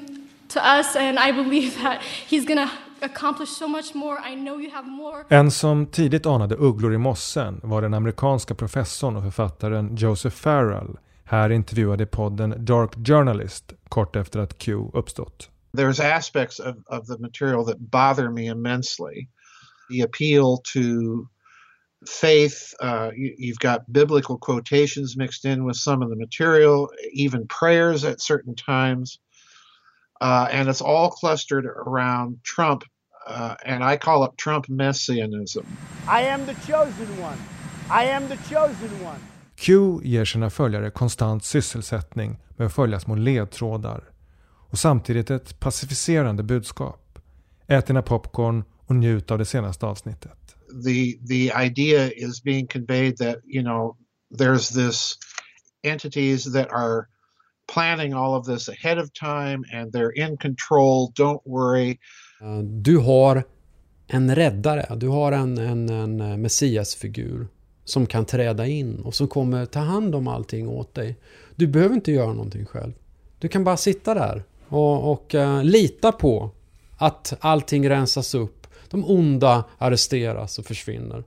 to 0.49 0.59
us 0.59 0.95
and 0.95 1.17
I 1.19 1.31
believe 1.31 1.81
that 1.81 2.01
he's 2.01 2.45
going 2.45 2.67
to 2.67 2.71
accomplish 3.01 3.49
so 3.49 3.67
much 3.67 3.95
more. 3.95 4.17
I 4.19 4.35
know 4.35 4.59
you 4.59 4.69
have 4.71 4.87
more. 4.87 5.25
En 5.29 5.51
som 5.51 5.85
tidigt 5.85 6.25
anade 6.25 6.55
ugglor 6.55 6.93
i 6.93 6.97
mossen 6.97 7.59
var 7.63 7.81
den 7.81 7.93
amerikanska 7.93 8.55
professorn 8.55 9.15
och 9.15 9.23
författaren 9.23 9.95
Joseph 9.95 10.35
Farrell. 10.35 10.97
Här 11.29 11.49
intervjuade 11.49 12.03
i 12.03 12.05
podden 12.05 12.65
Dark 12.65 12.95
Journalist 13.07 13.73
kort 13.89 14.15
efter 14.15 14.39
att 14.39 14.57
Q 14.57 14.91
uppstått. 14.93 15.49
there's 15.77 15.99
aspects 15.99 16.59
of, 16.59 16.75
of 16.87 17.07
the 17.07 17.17
material 17.17 17.65
that 17.65 17.91
bother 17.91 18.31
me 18.31 18.47
immensely. 18.47 19.29
The 19.89 20.01
appeal 20.01 20.57
to 20.73 21.27
faith, 22.07 22.73
uh, 22.81 23.11
you, 23.15 23.35
you've 23.37 23.59
got 23.59 23.91
biblical 23.91 24.37
quotations 24.37 25.17
mixed 25.17 25.45
in 25.45 25.65
with 25.65 25.77
some 25.77 26.01
of 26.01 26.09
the 26.09 26.15
material, 26.15 26.89
even 27.13 27.47
prayers 27.47 28.03
at 28.05 28.21
certain 28.21 28.55
times. 28.55 29.19
Uh, 30.21 30.47
and 30.51 30.67
it's 30.69 30.81
all 30.81 31.11
clustered 31.11 31.65
around 31.65 32.39
Trump, 32.43 32.83
uh, 33.27 33.55
and 33.63 33.83
I 33.83 33.97
call 33.97 34.23
it 34.23 34.31
Trump 34.37 34.65
messianism. 34.67 35.65
I 36.07 36.21
am 36.21 36.45
the 36.45 36.55
chosen 36.67 37.21
one. 37.21 37.37
I 37.91 38.05
am 38.05 38.27
the 38.27 38.37
chosen 38.49 39.03
one. 39.03 39.21
Q 39.59 39.99
ger 40.03 40.25
sina 40.25 40.49
följare 40.49 40.89
konstant 40.91 41.43
sysselsättning 41.43 42.37
med 42.57 42.67
att 42.67 42.73
följa 42.73 42.99
små 42.99 43.15
ledtrådar 43.15 44.03
och 44.69 44.79
samtidigt 44.79 45.31
ett 45.31 45.59
pacificerande 45.59 46.43
budskap. 46.43 47.19
Ät 47.67 47.87
dina 47.87 48.01
popcorn 48.01 48.63
och 48.85 48.95
njut 48.95 49.31
av 49.31 49.37
det 49.37 49.45
senaste 49.45 49.85
avsnittet. 49.85 50.31
the 50.85 51.27
the 51.27 51.51
idea 51.65 52.11
is 52.11 52.43
being 52.43 52.67
conveyed 52.67 53.17
that 53.17 53.35
you 53.45 53.63
know 53.63 53.97
there's 54.39 54.73
this 54.73 55.13
entities 55.83 56.53
that 56.53 56.67
are 56.71 57.05
planning 57.73 58.13
all 58.13 58.33
of 58.39 58.45
this 58.45 58.69
ahead 58.69 58.97
of 58.97 59.09
time 59.13 59.63
and 59.73 59.93
they're 59.93 60.29
in 60.29 60.37
control 60.37 61.11
don't 61.15 61.41
worry 61.45 61.97
Eh, 62.41 62.59
Du 62.63 62.97
har 62.97 63.43
en 64.07 64.35
räddare, 64.35 64.95
du 64.95 65.07
har 65.07 65.31
en, 65.31 65.57
en, 65.57 65.89
en 65.89 66.19
eh, 66.21 66.37
messiasfigur 66.37 67.47
som 67.89 68.05
kan 68.05 68.25
träda 68.25 68.67
in 68.67 68.99
och 68.99 69.15
som 69.15 69.27
kommer 69.27 69.65
ta 69.65 69.79
hand 69.79 70.15
om 70.15 70.27
allting 70.27 70.67
åt 70.67 70.93
dig. 70.93 71.15
Du 71.55 71.67
behöver 71.67 71.95
inte 71.95 72.11
göra 72.11 72.33
någonting 72.33 72.65
själv. 72.65 72.93
Du 73.39 73.47
kan 73.47 73.63
bara 73.63 73.77
sitta 73.77 74.13
där 74.13 74.43
och, 74.67 75.11
och 75.11 75.33
uh, 75.33 75.63
lita 75.63 76.11
på 76.11 76.51
att 76.97 77.33
allting 77.39 77.89
rensas 77.89 78.35
upp. 78.35 78.67
De 78.89 79.05
onda 79.05 79.63
arresteras 79.77 80.59
och 80.59 80.65
försvinner. 80.65 81.17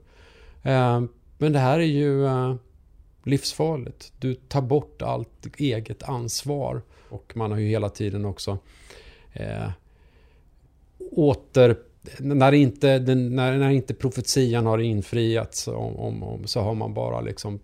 Uh, 0.65 1.03
men 1.37 1.53
det 1.53 1.59
här 1.59 1.79
är 1.79 1.83
ju 1.83 2.23
uh, 2.23 2.55
livsfarligt. 3.23 4.13
Du 4.19 4.35
tar 4.35 4.61
bort 4.61 5.01
allt 5.01 5.47
eget 5.57 6.03
ansvar. 6.03 6.81
Och 7.09 7.33
man 7.35 7.51
har 7.51 7.59
ju 7.59 7.67
hela 7.67 7.89
tiden 7.89 8.25
också 8.25 8.57
eh, 9.33 9.71
åter... 11.11 11.77
När 12.19 12.51
inte, 12.51 12.99
den, 12.99 13.35
när, 13.35 13.57
när 13.57 13.69
inte 13.69 13.93
profetian 13.93 14.65
har 14.65 14.79
infriats 14.79 15.67
om, 15.67 15.95
om, 15.95 16.23
om, 16.23 16.47
så 16.47 16.61
har 16.61 16.73
man 16.73 16.93
bara 16.93 17.21
liksom 17.21 17.59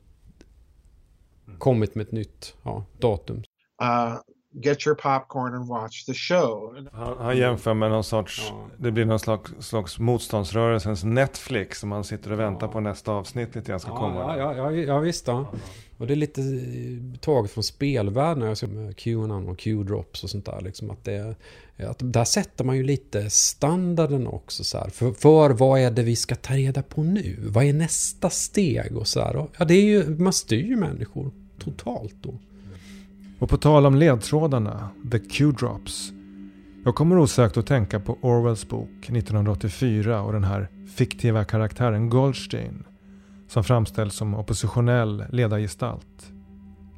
kommit 1.57 1.95
med 1.95 2.05
ett 2.05 2.11
nytt 2.11 2.55
ja, 2.63 2.85
datum. 2.99 3.37
uh, 3.83 4.15
get 4.51 4.87
your 4.87 4.95
popcorn 4.95 5.53
and 5.53 5.67
watch 5.67 6.05
the 6.05 6.13
show 6.13 6.75
Han, 6.91 7.17
han 7.17 7.37
jämför 7.37 7.73
med 7.73 7.91
någon 7.91 8.03
sorts, 8.03 8.47
Ja. 8.49 8.67
det 8.77 8.91
blir 8.91 9.05
någon 9.05 9.19
slags, 9.19 9.51
slags 9.59 9.99
motståndsrörelsens 9.99 11.03
Netflix 11.03 11.79
som 11.79 11.89
man 11.89 12.03
sitter 12.03 12.31
och 12.31 12.39
väntar 12.39 12.67
på 12.67 12.79
nästa 12.79 13.11
avsnitt 13.11 13.55
lite 13.55 13.79
ska 13.79 13.97
komma. 13.97 14.37
Ja, 14.37 14.37
ja, 14.37 14.71
ja, 14.71 14.71
ja 14.71 14.99
visst. 14.99 15.27
Ja. 15.27 15.51
Och 15.97 16.07
det 16.07 16.13
är 16.13 16.15
lite 16.15 16.41
eh, 16.41 17.19
taget 17.19 17.51
från 17.51 17.63
spelvärlden. 17.63 18.47
Jag 18.47 18.57
ser 18.57 18.67
med 18.67 18.97
Qanon 18.97 19.49
och 19.49 19.59
Q-drops 19.59 20.23
och 20.23 20.29
sånt 20.29 20.45
där. 20.45 20.61
Liksom 20.61 20.91
att 20.91 21.03
det, 21.05 21.35
att 21.77 21.97
där 21.99 22.23
sätter 22.23 22.63
man 22.65 22.77
ju 22.77 22.83
lite 22.83 23.29
standarden 23.29 24.27
också. 24.27 24.63
Så 24.63 24.77
här. 24.77 24.89
För, 24.89 25.11
för 25.11 25.49
vad 25.49 25.79
är 25.79 25.91
det 25.91 26.03
vi 26.03 26.15
ska 26.15 26.35
ta 26.35 26.53
reda 26.53 26.83
på 26.83 27.03
nu? 27.03 27.37
Vad 27.47 27.63
är 27.63 27.73
nästa 27.73 28.29
steg? 28.29 28.97
Och 28.97 29.07
så 29.07 29.19
här. 29.19 29.35
Och, 29.35 29.49
ja, 29.57 29.65
det 29.65 29.73
är 29.73 29.83
ju, 29.83 30.09
man 30.09 30.33
styr 30.33 30.65
ju 30.65 30.75
människor 30.75 31.31
totalt 31.59 32.15
då. 32.21 32.33
Och 33.39 33.49
på 33.49 33.57
tal 33.57 33.85
om 33.85 33.95
ledtrådarna, 33.95 34.89
The 35.11 35.19
Q-drops. 35.19 36.11
Jag 36.85 36.95
kommer 36.95 37.19
osökt 37.19 37.57
att 37.57 37.67
tänka 37.67 37.99
på 37.99 38.17
Orwells 38.21 38.69
bok 38.69 38.89
1984 39.09 40.21
och 40.21 40.33
den 40.33 40.43
här 40.43 40.69
fiktiva 40.95 41.43
karaktären 41.43 42.09
Goldstein. 42.09 42.83
Som 43.47 43.63
framställs 43.63 44.15
som 44.15 44.35
oppositionell 44.35 45.23
ledargestalt. 45.29 46.31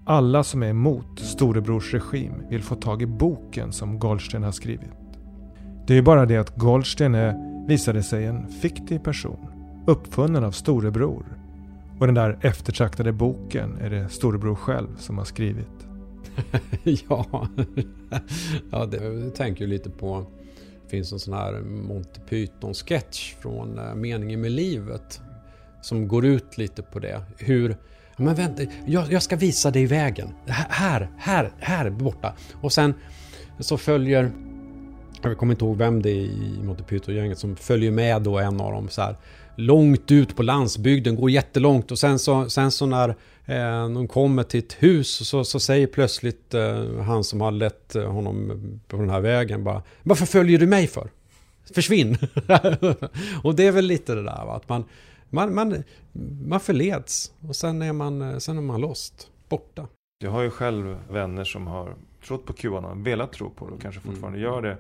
Alla 0.05 0.43
som 0.43 0.63
är 0.63 0.67
emot 0.67 1.19
storebrors 1.19 1.93
regim 1.93 2.33
vill 2.49 2.63
få 2.63 2.75
tag 2.75 3.01
i 3.01 3.05
boken 3.05 3.71
som 3.71 3.99
Goldstein 3.99 4.43
har 4.43 4.51
skrivit. 4.51 5.19
Det 5.87 5.93
är 5.93 5.97
ju 5.97 6.03
bara 6.03 6.25
det 6.25 6.37
att 6.37 6.57
Goldstein 6.57 7.15
är, 7.15 7.67
visade 7.67 8.03
sig 8.03 8.25
en 8.25 8.47
fiktiv 8.47 8.99
person. 8.99 9.47
Uppfunnen 9.87 10.43
av 10.43 10.51
storebror. 10.51 11.25
Och 11.99 12.05
den 12.05 12.15
där 12.15 12.37
eftertraktade 12.41 13.11
boken 13.11 13.77
är 13.81 13.89
det 13.89 14.09
storebror 14.09 14.55
själv 14.55 14.97
som 14.97 15.17
har 15.17 15.25
skrivit. 15.25 15.90
ja, 16.83 17.47
ja 18.71 18.85
det, 18.85 19.03
jag 19.03 19.35
tänker 19.35 19.61
ju 19.61 19.67
lite 19.67 19.89
på... 19.89 20.25
Det 20.83 20.89
finns 20.89 21.11
en 21.11 21.19
sån 21.19 21.33
här 21.33 21.61
Monty 21.61 22.21
Python-sketch 22.29 23.35
från 23.41 23.79
eh, 23.79 23.95
Meningen 23.95 24.41
med 24.41 24.51
livet. 24.51 25.21
Som 25.81 26.07
går 26.07 26.25
ut 26.25 26.57
lite 26.57 26.81
på 26.81 26.99
det. 26.99 27.21
Hur... 27.37 27.77
Men 28.17 28.35
vänta, 28.35 28.63
jag, 28.85 29.11
jag 29.11 29.23
ska 29.23 29.35
visa 29.35 29.71
dig 29.71 29.85
vägen. 29.85 30.29
Här, 30.47 30.67
här, 30.69 31.11
här, 31.17 31.51
här 31.59 31.89
borta. 31.89 32.35
Och 32.61 32.73
sen 32.73 32.93
så 33.59 33.77
följer... 33.77 34.31
Jag 35.23 35.37
kommer 35.37 35.53
inte 35.53 35.65
ihåg 35.65 35.77
vem 35.77 36.01
det 36.01 36.09
är 36.09 36.25
i 36.25 36.59
Monty 36.63 36.83
Python-gänget 36.83 37.37
som 37.37 37.55
följer 37.55 37.91
med 37.91 38.21
då 38.21 38.39
en 38.39 38.61
av 38.61 38.71
dem 38.71 38.89
så 38.89 39.01
här 39.01 39.15
långt 39.55 40.11
ut 40.11 40.35
på 40.35 40.43
landsbygden, 40.43 41.15
går 41.15 41.29
jättelångt 41.29 41.91
och 41.91 41.99
sen 41.99 42.19
så, 42.19 42.49
sen 42.49 42.71
så 42.71 42.85
när 42.85 43.09
eh, 43.45 43.89
de 43.89 44.07
kommer 44.07 44.43
till 44.43 44.59
ett 44.59 44.73
hus 44.73 45.27
så, 45.27 45.43
så 45.43 45.59
säger 45.59 45.87
plötsligt 45.87 46.53
eh, 46.53 46.99
han 46.99 47.23
som 47.23 47.41
har 47.41 47.51
lett 47.51 47.95
eh, 47.95 48.11
honom 48.11 48.61
på 48.87 48.97
den 48.97 49.09
här 49.09 49.21
vägen 49.21 49.63
bara 49.63 49.83
Varför 50.03 50.25
följer 50.25 50.59
du 50.59 50.67
mig 50.67 50.87
för? 50.87 51.09
Försvinn! 51.73 52.17
och 53.43 53.55
det 53.55 53.67
är 53.67 53.71
väl 53.71 53.85
lite 53.85 54.15
det 54.15 54.23
där 54.23 54.45
va? 54.45 54.55
att 54.55 54.69
man, 54.69 54.83
man, 55.29 55.55
man, 55.55 55.83
man 56.45 56.59
förleds 56.59 57.31
och 57.47 57.55
sen 57.55 57.81
är 57.81 57.93
man, 57.93 58.21
eh, 58.21 58.37
sen 58.37 58.57
är 58.57 58.61
man 58.61 58.81
lost, 58.81 59.29
borta. 59.49 59.87
Jag 60.23 60.31
har 60.31 60.41
ju 60.41 60.49
själv 60.49 60.97
vänner 61.09 61.43
som 61.43 61.67
har 61.67 61.95
trott 62.27 62.45
på 62.45 62.53
Qanon, 62.53 63.03
velat 63.03 63.33
tro 63.33 63.49
på 63.49 63.67
det 63.67 63.73
och 63.73 63.81
kanske 63.81 64.01
fortfarande 64.01 64.39
gör 64.39 64.61
det. 64.61 64.77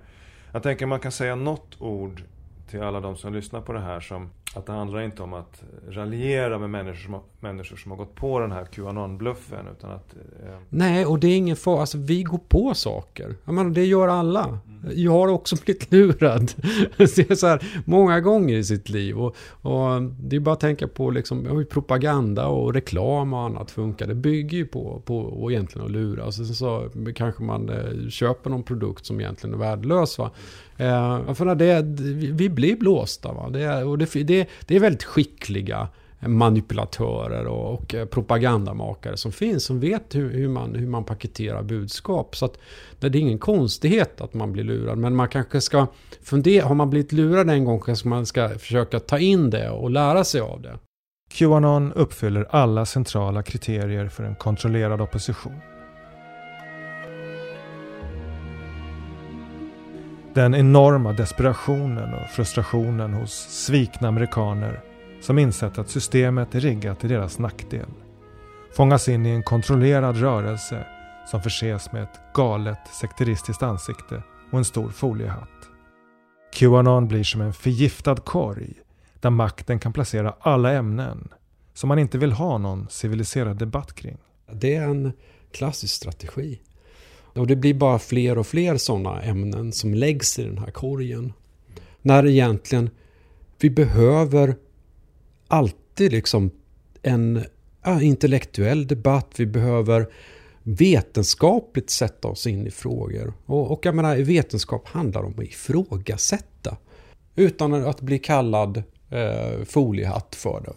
Jag 0.51 0.63
tänker 0.63 0.85
man 0.85 0.99
kan 0.99 1.11
säga 1.11 1.35
något 1.35 1.81
ord 1.81 2.23
till 2.69 2.81
alla 2.81 2.99
de 2.99 3.17
som 3.17 3.33
lyssnar 3.33 3.61
på 3.61 3.73
det 3.73 3.79
här 3.79 3.99
som 3.99 4.29
att 4.55 4.65
det 4.65 4.71
handlar 4.71 5.01
inte 5.01 5.23
om 5.23 5.33
att 5.33 5.63
raljera 5.89 6.59
med 6.59 6.69
människor 6.69 7.03
som 7.03 7.13
har, 7.13 7.21
människor 7.39 7.75
som 7.75 7.91
har 7.91 7.97
gått 7.97 8.15
på 8.15 8.39
den 8.39 8.51
här 8.51 8.65
Qanon-bluffen 8.65 9.67
utan 9.77 9.91
att... 9.91 10.13
Eh, 10.13 10.55
Nej, 10.69 11.05
och 11.05 11.19
det 11.19 11.27
är 11.27 11.37
ingen 11.37 11.55
fara. 11.55 11.79
Alltså, 11.79 11.97
vi 11.97 12.23
går 12.23 12.39
på 12.47 12.73
saker. 12.73 13.35
Jag 13.45 13.53
menar, 13.53 13.69
det 13.69 13.85
gör 13.85 14.07
alla. 14.07 14.59
Jag 14.95 15.11
har 15.11 15.27
också 15.27 15.55
blivit 15.65 15.91
lurad. 15.91 16.49
Så 17.37 17.47
här, 17.47 17.81
många 17.85 18.19
gånger 18.19 18.55
i 18.55 18.63
sitt 18.63 18.89
liv. 18.89 19.17
Och, 19.17 19.35
och 19.61 20.01
det 20.01 20.35
är 20.35 20.39
bara 20.39 20.53
att 20.53 20.59
tänka 20.59 20.87
på 20.87 21.09
liksom, 21.09 21.45
hur 21.45 21.65
propaganda 21.65 22.47
och 22.47 22.73
reklam 22.73 23.33
och 23.33 23.39
annat 23.39 23.71
funkar. 23.71 24.07
Det 24.07 24.15
bygger 24.15 24.57
ju 24.57 24.65
på, 24.65 25.01
på 25.05 25.17
och 25.17 25.51
egentligen 25.51 25.85
att 25.85 25.91
lura. 25.91 26.25
Och 26.25 26.33
sen 26.33 26.45
så 26.45 26.89
kanske 27.15 27.43
man 27.43 27.69
eh, 27.69 28.09
köper 28.09 28.49
någon 28.49 28.63
produkt 28.63 29.05
som 29.05 29.21
egentligen 29.21 29.53
är 29.53 29.59
värdelös. 29.59 30.17
Va? 30.17 30.31
Eh, 30.81 31.33
för 31.33 31.55
det, 31.55 31.81
vi 32.31 32.49
blir 32.49 32.75
blåsta. 32.75 33.33
Va? 33.33 33.49
Det, 33.49 33.63
är, 33.63 33.85
och 33.85 33.97
det, 33.97 34.13
det, 34.13 34.47
det 34.65 34.75
är 34.75 34.79
väldigt 34.79 35.03
skickliga 35.03 35.87
manipulatörer 36.19 37.47
och, 37.47 37.73
och 37.73 37.95
eh, 37.95 38.05
propagandamakare 38.05 39.17
som 39.17 39.31
finns 39.31 39.63
som 39.63 39.79
vet 39.79 40.15
hur, 40.15 40.29
hur, 40.29 40.47
man, 40.47 40.75
hur 40.75 40.87
man 40.87 41.03
paketerar 41.03 41.63
budskap. 41.63 42.35
Så 42.35 42.45
att 42.45 42.57
det 42.99 43.07
är 43.07 43.15
ingen 43.15 43.39
konstighet 43.39 44.21
att 44.21 44.33
man 44.33 44.51
blir 44.51 44.63
lurad. 44.63 44.97
Men 44.97 45.15
man 45.15 45.29
kanske 45.29 45.61
ska 45.61 45.87
fundera, 46.21 46.65
har 46.65 46.75
man 46.75 46.89
blivit 46.89 47.11
lurad 47.11 47.49
en 47.49 47.65
gång 47.65 47.79
kanske 47.79 48.07
man 48.07 48.25
ska 48.25 48.49
försöka 48.49 48.99
ta 48.99 49.19
in 49.19 49.49
det 49.49 49.69
och 49.69 49.89
lära 49.89 50.23
sig 50.23 50.41
av 50.41 50.61
det. 50.61 50.79
Qanon 51.33 51.93
uppfyller 51.93 52.47
alla 52.49 52.85
centrala 52.85 53.43
kriterier 53.43 54.07
för 54.07 54.23
en 54.23 54.35
kontrollerad 54.35 55.01
opposition. 55.01 55.70
Den 60.33 60.55
enorma 60.55 61.13
desperationen 61.13 62.13
och 62.13 62.29
frustrationen 62.29 63.13
hos 63.13 63.31
svikna 63.31 64.07
amerikaner 64.07 64.81
som 65.21 65.39
insett 65.39 65.77
att 65.77 65.89
systemet 65.89 66.55
är 66.55 66.59
riggat 66.59 66.99
till 66.99 67.09
deras 67.09 67.39
nackdel 67.39 67.89
fångas 68.75 69.09
in 69.09 69.25
i 69.25 69.29
en 69.29 69.43
kontrollerad 69.43 70.17
rörelse 70.17 70.85
som 71.27 71.41
förses 71.41 71.91
med 71.91 72.03
ett 72.03 72.19
galet 72.33 72.79
sekteristiskt 73.01 73.63
ansikte 73.63 74.23
och 74.51 74.57
en 74.57 74.65
stor 74.65 74.89
foliehatt. 74.89 75.49
Qanon 76.53 77.07
blir 77.07 77.23
som 77.23 77.41
en 77.41 77.53
förgiftad 77.53 78.15
korg 78.15 78.73
där 79.19 79.29
makten 79.29 79.79
kan 79.79 79.93
placera 79.93 80.35
alla 80.39 80.71
ämnen 80.71 81.29
som 81.73 81.87
man 81.87 81.99
inte 81.99 82.17
vill 82.17 82.31
ha 82.31 82.57
någon 82.57 82.87
civiliserad 82.89 83.57
debatt 83.57 83.93
kring. 83.93 84.17
Det 84.51 84.75
är 84.75 84.83
en 84.83 85.13
klassisk 85.51 85.95
strategi. 85.95 86.59
Och 87.33 87.47
det 87.47 87.55
blir 87.55 87.73
bara 87.73 87.99
fler 87.99 88.37
och 88.37 88.47
fler 88.47 88.77
sådana 88.77 89.21
ämnen 89.21 89.71
som 89.71 89.93
läggs 89.93 90.39
i 90.39 90.43
den 90.43 90.57
här 90.57 90.71
korgen. 90.71 91.33
När 92.01 92.27
egentligen 92.27 92.89
vi 93.59 93.69
behöver 93.69 94.55
alltid 95.47 96.11
liksom 96.11 96.51
en 97.01 97.43
ja, 97.83 98.01
intellektuell 98.01 98.87
debatt. 98.87 99.27
Vi 99.35 99.45
behöver 99.45 100.07
vetenskapligt 100.63 101.89
sätta 101.89 102.27
oss 102.27 102.47
in 102.47 102.67
i 102.67 102.71
frågor. 102.71 103.33
Och, 103.45 103.71
och 103.71 103.85
jag 103.85 103.95
menar, 103.95 104.15
vetenskap 104.15 104.87
handlar 104.87 105.23
om 105.23 105.33
att 105.37 105.45
ifrågasätta. 105.45 106.77
Utan 107.35 107.73
att 107.73 108.01
bli 108.01 108.19
kallad 108.19 108.83
eh, 109.09 109.63
foliehatt 109.65 110.35
för 110.35 110.61
det. 110.61 110.73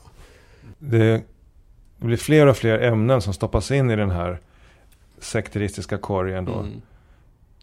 Det 0.78 1.22
blir 1.96 2.16
fler 2.16 2.46
och 2.46 2.56
fler 2.56 2.78
ämnen 2.78 3.22
som 3.22 3.34
stoppas 3.34 3.70
in 3.70 3.90
i 3.90 3.96
den 3.96 4.10
här 4.10 4.40
sekteristiska 5.24 5.98
korgen 5.98 6.44
då. 6.44 6.54
Mm. 6.54 6.82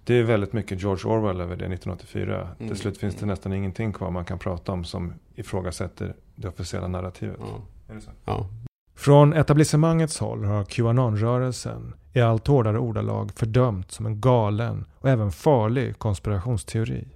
Det 0.04 0.14
är 0.14 0.24
väldigt 0.24 0.54
mycket 0.54 0.82
George 0.82 1.12
Orwell 1.12 1.42
över 1.42 1.56
det 1.56 1.66
1984. 1.66 2.50
Mm. 2.60 2.70
Till 2.70 2.78
slut 2.78 2.98
finns 2.98 3.16
det 3.16 3.26
nästan 3.26 3.54
ingenting 3.54 3.94
kvar 3.94 4.12
man 4.12 4.26
kan 4.26 4.40
prata 4.40 4.72
om 4.72 4.84
som 4.84 5.14
ifrågasätter 5.36 6.16
det 6.36 6.48
officiella 6.48 6.88
narrativet. 6.88 7.40
Ja. 7.88 7.96
Ja. 8.26 8.48
Från 8.96 9.34
etablissemangets 9.34 10.20
håll 10.20 10.46
har 10.46 10.64
Qanon-rörelsen 10.64 11.94
i 12.14 12.22
allt 12.22 12.48
hårdare 12.48 12.80
ordalag 12.80 13.32
fördömt 13.36 13.92
som 13.92 14.06
en 14.06 14.22
galen 14.22 14.86
och 15.00 15.10
även 15.10 15.32
farlig 15.32 16.00
konspirationsteori. 16.00 17.08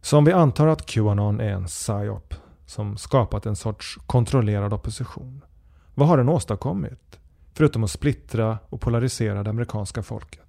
Som 0.00 0.24
vi 0.24 0.32
antar 0.32 0.66
att 0.66 0.86
Qanon 0.86 1.40
är 1.40 1.52
en 1.52 1.66
psyop 1.66 2.34
som 2.66 2.96
skapat 2.96 3.46
en 3.46 3.56
sorts 3.56 3.98
kontrollerad 4.06 4.72
opposition. 4.72 5.44
Vad 5.94 6.08
har 6.08 6.16
den 6.16 6.28
åstadkommit? 6.28 7.20
Förutom 7.56 7.84
att 7.84 7.90
splittra 7.90 8.58
och 8.68 8.80
polarisera 8.80 9.42
det 9.42 9.50
amerikanska 9.50 10.02
folket. 10.02 10.40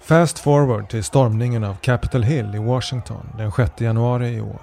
Fast 0.00 0.38
forward 0.38 0.88
till 0.88 1.04
stormningen 1.04 1.64
av 1.64 1.74
Capitol 1.74 2.22
Hill 2.22 2.54
i 2.54 2.58
Washington 2.58 3.26
den 3.36 3.52
6 3.52 3.80
januari 3.80 4.28
i 4.28 4.40
år. 4.40 4.60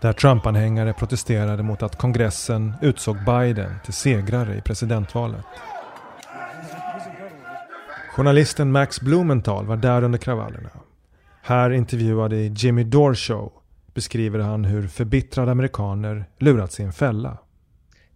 Där 0.00 0.12
Trump-anhängare 0.12 0.92
protesterade 0.92 1.62
mot 1.62 1.82
att 1.82 1.96
kongressen 1.96 2.74
utsåg 2.82 3.16
Biden 3.24 3.74
till 3.84 3.92
segrare 3.92 4.56
i 4.56 4.60
presidentvalet. 4.60 5.44
Journalisten 8.16 8.72
Max 8.72 9.00
Blumenthal 9.00 9.66
var 9.66 9.76
där 9.76 10.02
under 10.02 10.18
kravallerna. 10.18 10.70
Här 11.42 11.70
intervjuad 11.70 12.32
i 12.32 12.52
Jimmy 12.56 12.84
Dore 12.84 13.14
Show 13.14 13.52
beskriver 13.94 14.38
han 14.38 14.64
hur 14.64 14.88
förbittrade 14.88 15.50
amerikaner 15.50 16.24
lurats 16.38 16.80
i 16.80 16.82
en 16.82 16.92
fälla. 16.92 17.38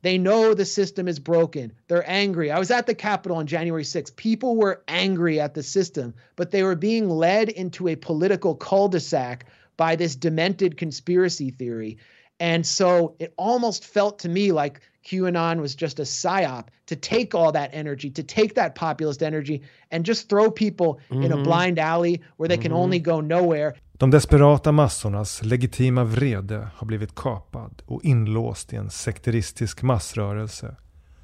They 0.03 0.17
know 0.19 0.55
the 0.55 0.65
system 0.65 1.09
is 1.09 1.19
broken. 1.19 1.73
They're 1.89 2.09
angry. 2.09 2.51
I 2.51 2.59
was 2.59 2.71
at 2.71 2.87
the 2.87 2.95
Capitol 2.95 3.37
on 3.37 3.47
January 3.47 3.85
6th. 3.85 4.17
People 4.17 4.57
were 4.57 4.83
angry 4.89 5.41
at 5.41 5.55
the 5.55 5.63
system, 5.63 6.15
but 6.37 6.51
they 6.51 6.63
were 6.63 6.77
being 6.77 7.11
led 7.11 7.49
into 7.51 7.89
a 7.89 7.97
political 7.97 8.55
cul 8.55 8.89
de 8.89 9.01
sac 9.01 9.47
by 9.77 9.97
this 9.97 10.17
demented 10.17 10.77
conspiracy 10.77 11.51
theory. 11.51 11.99
And 12.39 12.67
so 12.67 13.17
it 13.19 13.35
almost 13.37 13.85
felt 13.85 14.21
to 14.21 14.29
me 14.29 14.53
like 14.53 14.81
QAnon 15.05 15.61
was 15.61 15.75
just 15.75 15.99
a 15.99 16.05
psyop 16.05 16.69
to 16.87 16.97
take 16.97 17.35
all 17.35 17.53
that 17.53 17.71
energy, 17.73 18.11
to 18.11 18.23
take 18.23 18.55
that 18.55 18.75
populist 18.75 19.23
energy 19.23 19.63
and 19.91 20.05
just 20.05 20.29
throw 20.29 20.51
people 20.51 21.01
mm-hmm. 21.11 21.23
in 21.23 21.33
a 21.33 21.35
mm-hmm. 21.35 21.45
blind 21.45 21.79
alley 21.79 22.23
where 22.37 22.49
they 22.49 22.57
mm-hmm. 22.57 22.63
can 22.63 22.73
only 22.73 22.99
go 22.99 23.21
nowhere. 23.21 23.75
De 24.01 24.11
desperata 24.11 24.73
massornas 24.73 25.43
legitima 25.43 26.05
vrede 26.05 26.69
har 26.75 26.87
blivit 26.87 27.15
kapad 27.15 27.83
och 27.87 28.05
inlåst 28.05 28.73
i 28.73 28.77
en 28.77 28.91
sekteristisk 28.91 29.83
massrörelse 29.83 30.77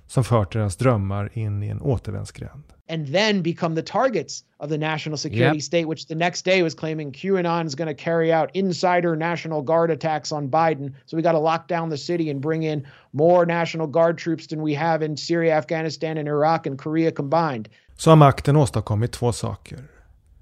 som 0.07 0.25
fört 0.25 0.53
deras 0.53 0.77
drömmar 0.77 1.31
in 1.33 1.63
i 1.63 1.69
en 1.69 1.81
återvändsgränd. 1.81 2.65
And 2.91 3.13
then 3.13 3.43
become 3.43 3.83
the 3.83 3.83
targets 3.83 4.45
of 4.59 4.69
the 4.69 4.79
national 4.79 5.19
security 5.19 5.57
yep. 5.57 5.63
state, 5.63 5.85
which 5.85 6.07
the 6.09 6.15
next 6.15 6.45
day 6.45 6.63
was 6.63 6.75
claiming 6.75 7.13
QAnon 7.13 7.67
is 7.67 7.75
going 7.75 7.97
to 7.97 8.05
carry 8.05 8.35
out 8.35 8.51
insider 8.55 9.17
National 9.17 9.63
Guard 9.63 9.91
attacks 9.91 10.33
on 10.33 10.51
Biden. 10.51 10.95
So 11.07 11.17
we 11.17 11.23
got 11.23 11.33
to 11.33 11.53
lock 11.53 11.69
down 11.69 11.91
the 11.91 11.99
city 11.99 12.31
and 12.31 12.41
bring 12.41 12.63
in 12.63 12.87
more 13.11 13.47
National 13.47 13.87
Guard 13.87 14.19
troops 14.19 14.47
than 14.47 14.63
we 14.63 14.75
have 14.75 15.07
in 15.07 15.17
Syria, 15.17 15.59
Afghanistan, 15.59 16.19
and 16.19 16.29
Iraq 16.29 16.67
and 16.67 16.79
Korea 16.79 17.11
combined. 17.11 17.69
Så 17.97 18.11
har 18.11 18.17
makten 18.17 18.57
åstadkommit 18.57 19.13
två 19.13 19.33
saker. 19.33 19.96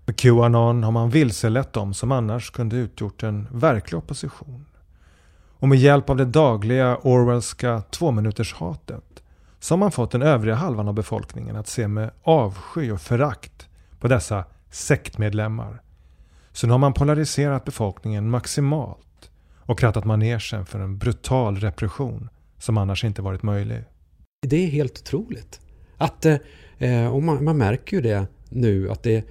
Med 0.06 0.16
Qanon 0.16 0.82
har 0.82 0.90
man 0.90 1.10
vilselett 1.10 1.72
dem 1.72 1.94
som 1.94 2.12
annars 2.12 2.50
kunde 2.50 2.76
utgjort 2.76 3.22
en 3.22 3.48
verklig 3.52 3.98
opposition. 3.98 4.66
Och 5.58 5.68
med 5.68 5.78
hjälp 5.78 6.10
av 6.10 6.16
det 6.16 6.24
dagliga 6.24 6.98
Orwellska 7.02 7.80
tvåminutershatet 7.80 9.22
så 9.58 9.74
har 9.74 9.78
man 9.78 9.92
fått 9.92 10.10
den 10.10 10.22
övriga 10.22 10.54
halvan 10.54 10.88
av 10.88 10.94
befolkningen 10.94 11.56
att 11.56 11.68
se 11.68 11.88
med 11.88 12.10
avsky 12.22 12.90
och 12.90 13.00
förakt 13.00 13.68
på 14.00 14.08
dessa 14.08 14.44
sektmedlemmar. 14.70 15.82
Så 16.52 16.66
nu 16.66 16.72
har 16.72 16.78
man 16.78 16.92
polariserat 16.92 17.64
befolkningen 17.64 18.30
maximalt 18.30 19.30
och 19.58 19.78
krattat 19.78 20.04
manegen 20.04 20.66
för 20.66 20.80
en 20.80 20.98
brutal 20.98 21.56
repression 21.56 22.28
som 22.58 22.78
annars 22.78 23.04
inte 23.04 23.22
varit 23.22 23.42
möjlig. 23.42 23.84
Det 24.46 24.56
är 24.64 24.68
helt 24.68 24.98
otroligt. 24.98 25.60
Att, 25.96 26.26
eh, 26.78 27.14
och 27.14 27.22
man, 27.22 27.44
man 27.44 27.58
märker 27.58 27.96
ju 27.96 28.02
det 28.02 28.26
nu 28.48 28.90
att 28.90 29.02
det 29.02 29.24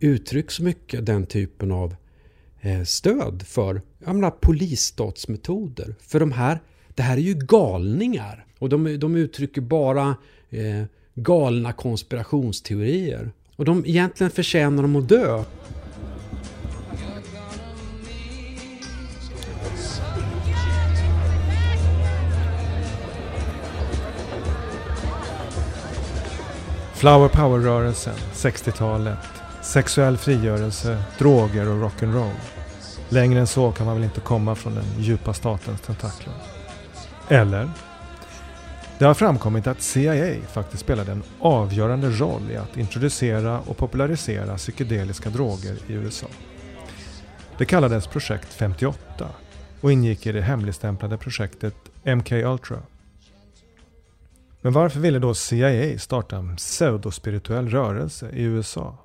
uttrycks 0.00 0.60
mycket 0.60 1.06
den 1.06 1.26
typen 1.26 1.72
av 1.72 1.96
eh, 2.60 2.82
stöd 2.82 3.42
för 3.46 3.80
jag 4.04 4.14
menar, 4.14 4.30
polisstatsmetoder. 4.30 5.94
För 6.00 6.20
de 6.20 6.32
här, 6.32 6.60
det 6.94 7.02
här 7.02 7.16
är 7.16 7.20
ju 7.20 7.34
galningar. 7.34 8.46
Och 8.58 8.68
de, 8.68 8.98
de 8.98 9.16
uttrycker 9.16 9.60
bara 9.60 10.16
eh, 10.50 10.84
galna 11.14 11.72
konspirationsteorier. 11.72 13.30
Och 13.56 13.64
de 13.64 13.86
egentligen 13.86 14.30
förtjänar 14.30 14.82
de 14.82 14.96
att 14.96 15.08
dö. 15.08 15.44
Flower 26.94 27.28
Power-rörelsen, 27.28 28.14
60-talet, 28.32 29.18
sexuell 29.66 30.16
frigörelse, 30.16 31.02
droger 31.18 31.68
och 31.68 31.90
rock'n'roll. 31.90 32.34
Längre 33.08 33.40
än 33.40 33.46
så 33.46 33.72
kan 33.72 33.86
man 33.86 33.94
väl 33.94 34.04
inte 34.04 34.20
komma 34.20 34.54
från 34.54 34.74
den 34.74 34.84
djupa 34.98 35.34
statens 35.34 35.80
tentakler. 35.80 36.34
Eller? 37.28 37.70
Det 38.98 39.04
har 39.04 39.14
framkommit 39.14 39.66
att 39.66 39.82
CIA 39.82 40.34
faktiskt 40.52 40.82
spelade 40.82 41.12
en 41.12 41.22
avgörande 41.40 42.10
roll 42.10 42.50
i 42.50 42.56
att 42.56 42.76
introducera 42.76 43.60
och 43.60 43.76
popularisera 43.76 44.56
psykedeliska 44.56 45.30
droger 45.30 45.76
i 45.86 45.92
USA. 45.92 46.26
Det 47.58 47.64
kallades 47.64 48.06
Projekt 48.06 48.52
58 48.52 49.28
och 49.80 49.92
ingick 49.92 50.26
i 50.26 50.32
det 50.32 50.42
hemligstämplade 50.42 51.16
projektet 51.16 51.74
MK 52.04 52.32
Ultra. 52.32 52.78
Men 54.60 54.72
varför 54.72 55.00
ville 55.00 55.18
då 55.18 55.34
CIA 55.34 55.98
starta 55.98 56.36
en 56.36 56.56
pseudospirituell 56.56 57.68
rörelse 57.68 58.30
i 58.32 58.42
USA? 58.42 58.98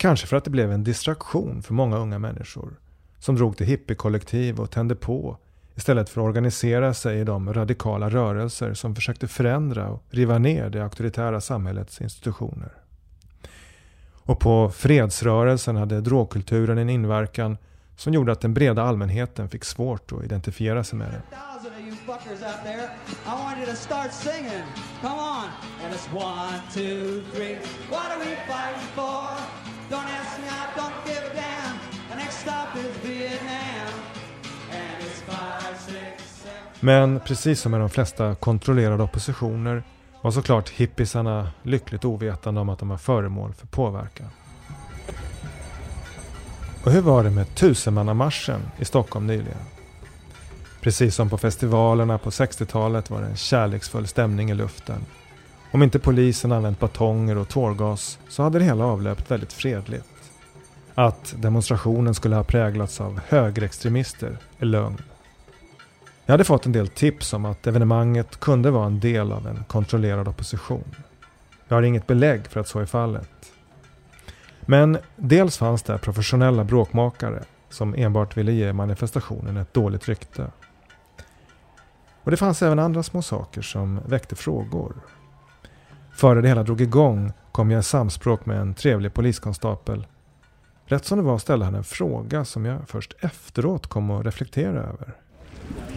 Kanske 0.00 0.26
för 0.26 0.36
att 0.36 0.44
det 0.44 0.50
blev 0.50 0.72
en 0.72 0.84
distraktion 0.84 1.62
för 1.62 1.74
många 1.74 1.96
unga 1.96 2.18
människor 2.18 2.80
som 3.18 3.36
drog 3.36 3.56
till 3.56 3.66
hippiekollektiv 3.66 4.60
och 4.60 4.70
tände 4.70 4.94
på 4.94 5.36
istället 5.74 6.08
för 6.08 6.20
att 6.20 6.24
organisera 6.24 6.94
sig 6.94 7.20
i 7.20 7.24
de 7.24 7.54
radikala 7.54 8.10
rörelser 8.10 8.74
som 8.74 8.94
försökte 8.94 9.28
förändra 9.28 9.88
och 9.88 10.04
riva 10.10 10.38
ner 10.38 10.70
det 10.70 10.82
auktoritära 10.82 11.40
samhällets 11.40 12.00
institutioner. 12.00 12.72
Och 14.12 14.40
på 14.40 14.70
fredsrörelsen 14.70 15.76
hade 15.76 16.00
drogkulturen 16.00 16.78
en 16.78 16.90
inverkan 16.90 17.56
som 17.96 18.14
gjorde 18.14 18.32
att 18.32 18.40
den 18.40 18.54
breda 18.54 18.82
allmänheten 18.82 19.48
fick 19.48 19.64
svårt 19.64 20.12
att 20.12 20.24
identifiera 20.24 20.84
sig 20.84 20.98
med 20.98 21.22
det. 35.86 36.80
Men 36.80 37.20
precis 37.20 37.60
som 37.60 37.70
med 37.70 37.80
de 37.80 37.90
flesta 37.90 38.34
kontrollerade 38.34 39.02
oppositioner 39.02 39.82
var 40.22 40.30
såklart 40.30 40.68
hippisarna 40.68 41.50
lyckligt 41.62 42.04
ovetande 42.04 42.60
om 42.60 42.68
att 42.68 42.78
de 42.78 42.88
var 42.88 42.96
föremål 42.96 43.54
för 43.54 43.66
påverkan. 43.66 44.26
Och 46.84 46.92
hur 46.92 47.00
var 47.00 47.24
det 47.24 47.30
med 47.30 47.54
tusenmannamarschen 47.54 48.60
i 48.78 48.84
Stockholm 48.84 49.26
nyligen? 49.26 49.58
Precis 50.80 51.14
som 51.14 51.30
på 51.30 51.38
festivalerna 51.38 52.18
på 52.18 52.30
60-talet 52.30 53.10
var 53.10 53.20
det 53.20 53.26
en 53.26 53.36
kärleksfull 53.36 54.06
stämning 54.06 54.50
i 54.50 54.54
luften. 54.54 55.04
Om 55.72 55.82
inte 55.82 55.98
polisen 55.98 56.52
använt 56.52 56.80
batonger 56.80 57.38
och 57.38 57.48
tårgas 57.48 58.18
så 58.28 58.42
hade 58.42 58.58
det 58.58 58.64
hela 58.64 58.84
avlöpt 58.84 59.30
väldigt 59.30 59.52
fredligt. 59.52 60.32
Att 60.94 61.34
demonstrationen 61.38 62.14
skulle 62.14 62.36
ha 62.36 62.44
präglats 62.44 63.00
av 63.00 63.20
högerextremister 63.28 64.38
är 64.58 64.66
lögn. 64.66 65.02
Jag 66.26 66.32
hade 66.32 66.44
fått 66.44 66.66
en 66.66 66.72
del 66.72 66.88
tips 66.88 67.32
om 67.32 67.44
att 67.44 67.66
evenemanget 67.66 68.40
kunde 68.40 68.70
vara 68.70 68.86
en 68.86 69.00
del 69.00 69.32
av 69.32 69.46
en 69.46 69.64
kontrollerad 69.64 70.28
opposition. 70.28 70.94
Jag 71.68 71.76
har 71.76 71.82
inget 71.82 72.06
belägg 72.06 72.46
för 72.46 72.60
att 72.60 72.68
så 72.68 72.78
är 72.78 72.86
fallet. 72.86 73.52
Men 74.60 74.98
dels 75.16 75.58
fanns 75.58 75.82
där 75.82 75.98
professionella 75.98 76.64
bråkmakare 76.64 77.42
som 77.68 77.94
enbart 77.94 78.36
ville 78.36 78.52
ge 78.52 78.72
manifestationen 78.72 79.56
ett 79.56 79.74
dåligt 79.74 80.08
rykte. 80.08 80.50
Och 82.22 82.30
det 82.30 82.36
fanns 82.36 82.62
även 82.62 82.78
andra 82.78 83.02
små 83.02 83.22
saker 83.22 83.62
som 83.62 84.00
väckte 84.06 84.36
frågor. 84.36 84.94
Före 86.20 86.40
det 86.40 86.48
hela 86.48 86.62
drog 86.62 86.80
igång 86.80 87.32
kom 87.52 87.70
jag 87.70 87.80
i 87.80 87.82
samspråk 87.82 88.46
med 88.46 88.60
en 88.60 88.74
trevlig 88.74 89.14
poliskonstapel. 89.14 90.06
Rätt 90.86 91.04
som 91.04 91.18
det 91.18 91.24
var 91.24 91.38
ställde 91.38 91.64
han 91.64 91.74
en 91.74 91.84
fråga 91.84 92.44
som 92.44 92.64
jag 92.64 92.78
först 92.86 93.14
efteråt 93.20 93.86
kom 93.86 94.10
att 94.10 94.26
reflektera 94.26 94.78
över. 94.78 95.12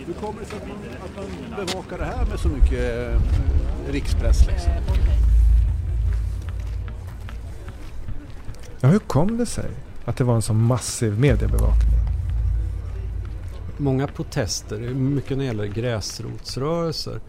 Hur 0.05 0.13
kommer 0.13 0.39
det 0.39 0.45
sig 0.45 0.57
att 0.57 0.67
man, 0.67 0.77
att 1.03 1.15
man 1.57 1.65
bevakar 1.65 1.97
det 1.97 2.05
här 2.05 2.25
med 2.25 2.39
så 2.39 2.47
mycket 2.47 3.13
eh, 3.13 3.21
rikspress? 3.91 4.47
Liksom? 4.47 4.71
Ja, 8.79 8.89
hur 8.89 8.99
kom 8.99 9.37
det 9.37 9.45
sig 9.45 9.69
att 10.05 10.17
det 10.17 10.23
var 10.23 10.35
en 10.35 10.41
så 10.41 10.53
massiv 10.53 11.19
mediebevakning? 11.19 11.93
Många 13.77 14.07
protester, 14.07 14.79
mycket 14.93 15.37
när 15.37 15.37
det 15.37 15.45
gäller 15.45 15.65
gräsrotsrörelser, 15.65 17.19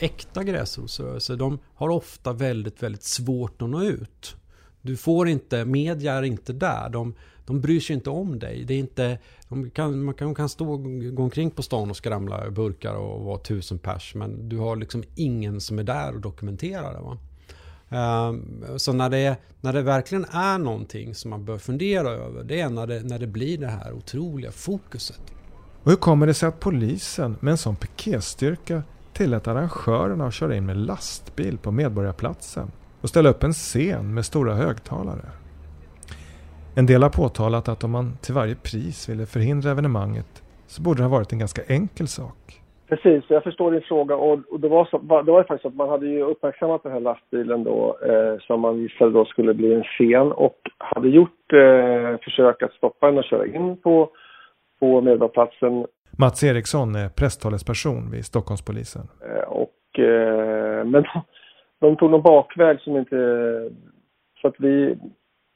äkta 0.00 0.44
gräsrotsrörelser, 0.44 1.36
de 1.36 1.58
har 1.74 1.88
ofta 1.88 2.32
väldigt, 2.32 2.82
väldigt 2.82 3.02
svårt 3.02 3.62
att 3.62 3.68
nå 3.68 3.82
ut. 3.82 4.36
Du 4.82 4.96
får 4.96 5.28
inte, 5.28 5.64
media 5.64 6.14
är 6.14 6.22
inte 6.22 6.52
där. 6.52 6.88
De, 6.88 7.14
de 7.46 7.60
bryr 7.60 7.80
sig 7.80 7.94
inte 7.94 8.10
om 8.10 8.38
dig. 8.38 8.64
Det 8.64 8.74
är 8.74 8.78
inte, 8.78 9.18
de 9.48 9.70
kan, 9.70 10.04
man 10.04 10.14
kan, 10.14 10.34
kan 10.34 10.48
stå 10.48 10.76
gå 11.12 11.22
omkring 11.22 11.50
på 11.50 11.62
stan 11.62 11.90
och 11.90 11.96
skramla 11.96 12.50
burkar 12.50 12.94
och 12.94 13.24
vara 13.24 13.38
tusen 13.38 13.78
pers. 13.78 14.14
Men 14.14 14.48
du 14.48 14.58
har 14.58 14.76
liksom 14.76 15.02
ingen 15.14 15.60
som 15.60 15.78
är 15.78 15.82
där 15.82 16.14
och 16.14 16.20
dokumenterar 16.20 16.94
det. 16.94 17.00
Va? 17.00 17.18
Ehm, 17.88 18.64
så 18.76 18.92
när 18.92 19.10
det, 19.10 19.36
när 19.60 19.72
det 19.72 19.82
verkligen 19.82 20.24
är 20.24 20.58
någonting 20.58 21.14
som 21.14 21.30
man 21.30 21.44
bör 21.44 21.58
fundera 21.58 22.10
över, 22.10 22.44
det 22.44 22.60
är 22.60 22.70
när 22.70 22.86
det, 22.86 23.02
när 23.02 23.18
det 23.18 23.26
blir 23.26 23.58
det 23.58 23.66
här 23.66 23.92
otroliga 23.92 24.52
fokuset. 24.52 25.20
Och 25.82 25.90
hur 25.90 25.96
kommer 25.96 26.26
det 26.26 26.34
sig 26.34 26.48
att 26.48 26.60
polisen 26.60 27.36
med 27.40 27.50
en 27.50 27.58
sån 27.58 27.76
piketstyrka 27.76 28.82
tillät 29.16 29.48
arrangörerna 29.48 30.26
att 30.26 30.34
köra 30.34 30.56
in 30.56 30.66
med 30.66 30.76
lastbil 30.76 31.58
på 31.58 31.70
Medborgarplatsen 31.70 32.66
och 33.02 33.08
ställa 33.08 33.28
upp 33.28 33.42
en 33.42 33.52
scen 33.52 34.14
med 34.14 34.24
stora 34.24 34.54
högtalare? 34.54 35.28
En 36.78 36.86
del 36.86 37.02
har 37.02 37.10
påtalat 37.10 37.68
att 37.68 37.84
om 37.84 37.90
man 37.90 38.16
till 38.22 38.34
varje 38.34 38.54
pris 38.54 39.08
ville 39.08 39.26
förhindra 39.26 39.70
evenemanget 39.70 40.42
så 40.66 40.82
borde 40.82 40.98
det 40.98 41.04
ha 41.04 41.10
varit 41.10 41.32
en 41.32 41.38
ganska 41.38 41.62
enkel 41.68 42.08
sak. 42.08 42.62
Precis, 42.88 43.24
jag 43.28 43.42
förstår 43.42 43.72
din 43.72 43.80
fråga 43.80 44.16
och, 44.16 44.38
och 44.50 44.60
det, 44.60 44.68
var 44.68 44.84
så, 44.84 44.98
det 44.98 45.32
var 45.32 45.40
ju 45.40 45.44
faktiskt 45.44 45.66
att 45.66 45.74
man 45.74 45.88
hade 45.88 46.06
ju 46.06 46.22
uppmärksammat 46.22 46.82
den 46.82 46.92
här 46.92 47.00
lastbilen 47.00 47.64
då 47.64 47.98
eh, 48.02 48.40
som 48.40 48.60
man 48.60 48.78
visade 48.78 49.10
då 49.10 49.24
skulle 49.24 49.54
bli 49.54 49.74
en 49.74 49.82
scen 49.82 50.32
och 50.32 50.58
hade 50.78 51.08
gjort 51.08 51.52
eh, 51.52 52.20
försök 52.24 52.62
att 52.62 52.72
stoppa 52.72 53.06
den 53.06 53.18
och 53.18 53.24
köra 53.24 53.46
in 53.46 53.76
på, 53.76 54.10
på 54.80 55.00
Medborgarplatsen. 55.00 55.86
Mats 56.18 56.44
Eriksson 56.44 56.94
är 56.94 57.08
presstalesperson 57.08 58.10
vid 58.10 58.24
Stockholmspolisen. 58.24 59.02
Eh, 59.20 59.48
och, 59.48 59.98
eh, 59.98 60.84
men 60.84 61.04
de, 61.80 61.96
tog 61.96 62.10
någon 62.10 62.22
bakväg 62.22 62.80
som 62.80 62.96
inte... 62.96 63.16
Så 64.40 64.48
att 64.48 64.54
vi... 64.58 64.98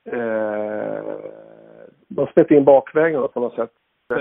Eh, 0.05 1.03
de 2.09 2.27
släppte 2.33 2.55
in 2.55 2.65
bakvägen 2.65 3.29
på 3.35 3.41
något 3.41 3.55
sätt. 3.55 3.71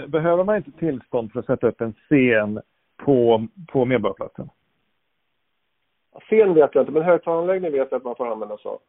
Behöver 0.07 0.43
man 0.43 0.55
inte 0.55 0.71
tillstånd 0.71 1.31
för 1.31 1.39
att 1.39 1.45
sätta 1.45 1.67
upp 1.67 1.81
en 1.81 1.93
scen 1.93 2.61
på, 2.97 3.47
på 3.67 3.85
Medborgarplatsen? 3.85 4.49
Scen 6.21 6.53
vet 6.53 6.75
jag 6.75 6.81
inte, 6.81 6.91
men 6.91 7.03
högtalaranläggning 7.03 7.71
vet 7.71 7.87
jag 7.91 7.97
att 7.97 8.03
man 8.03 8.15
får 8.15 8.31
använda 8.31 8.57
sig 8.57 8.69
av. 8.69 8.79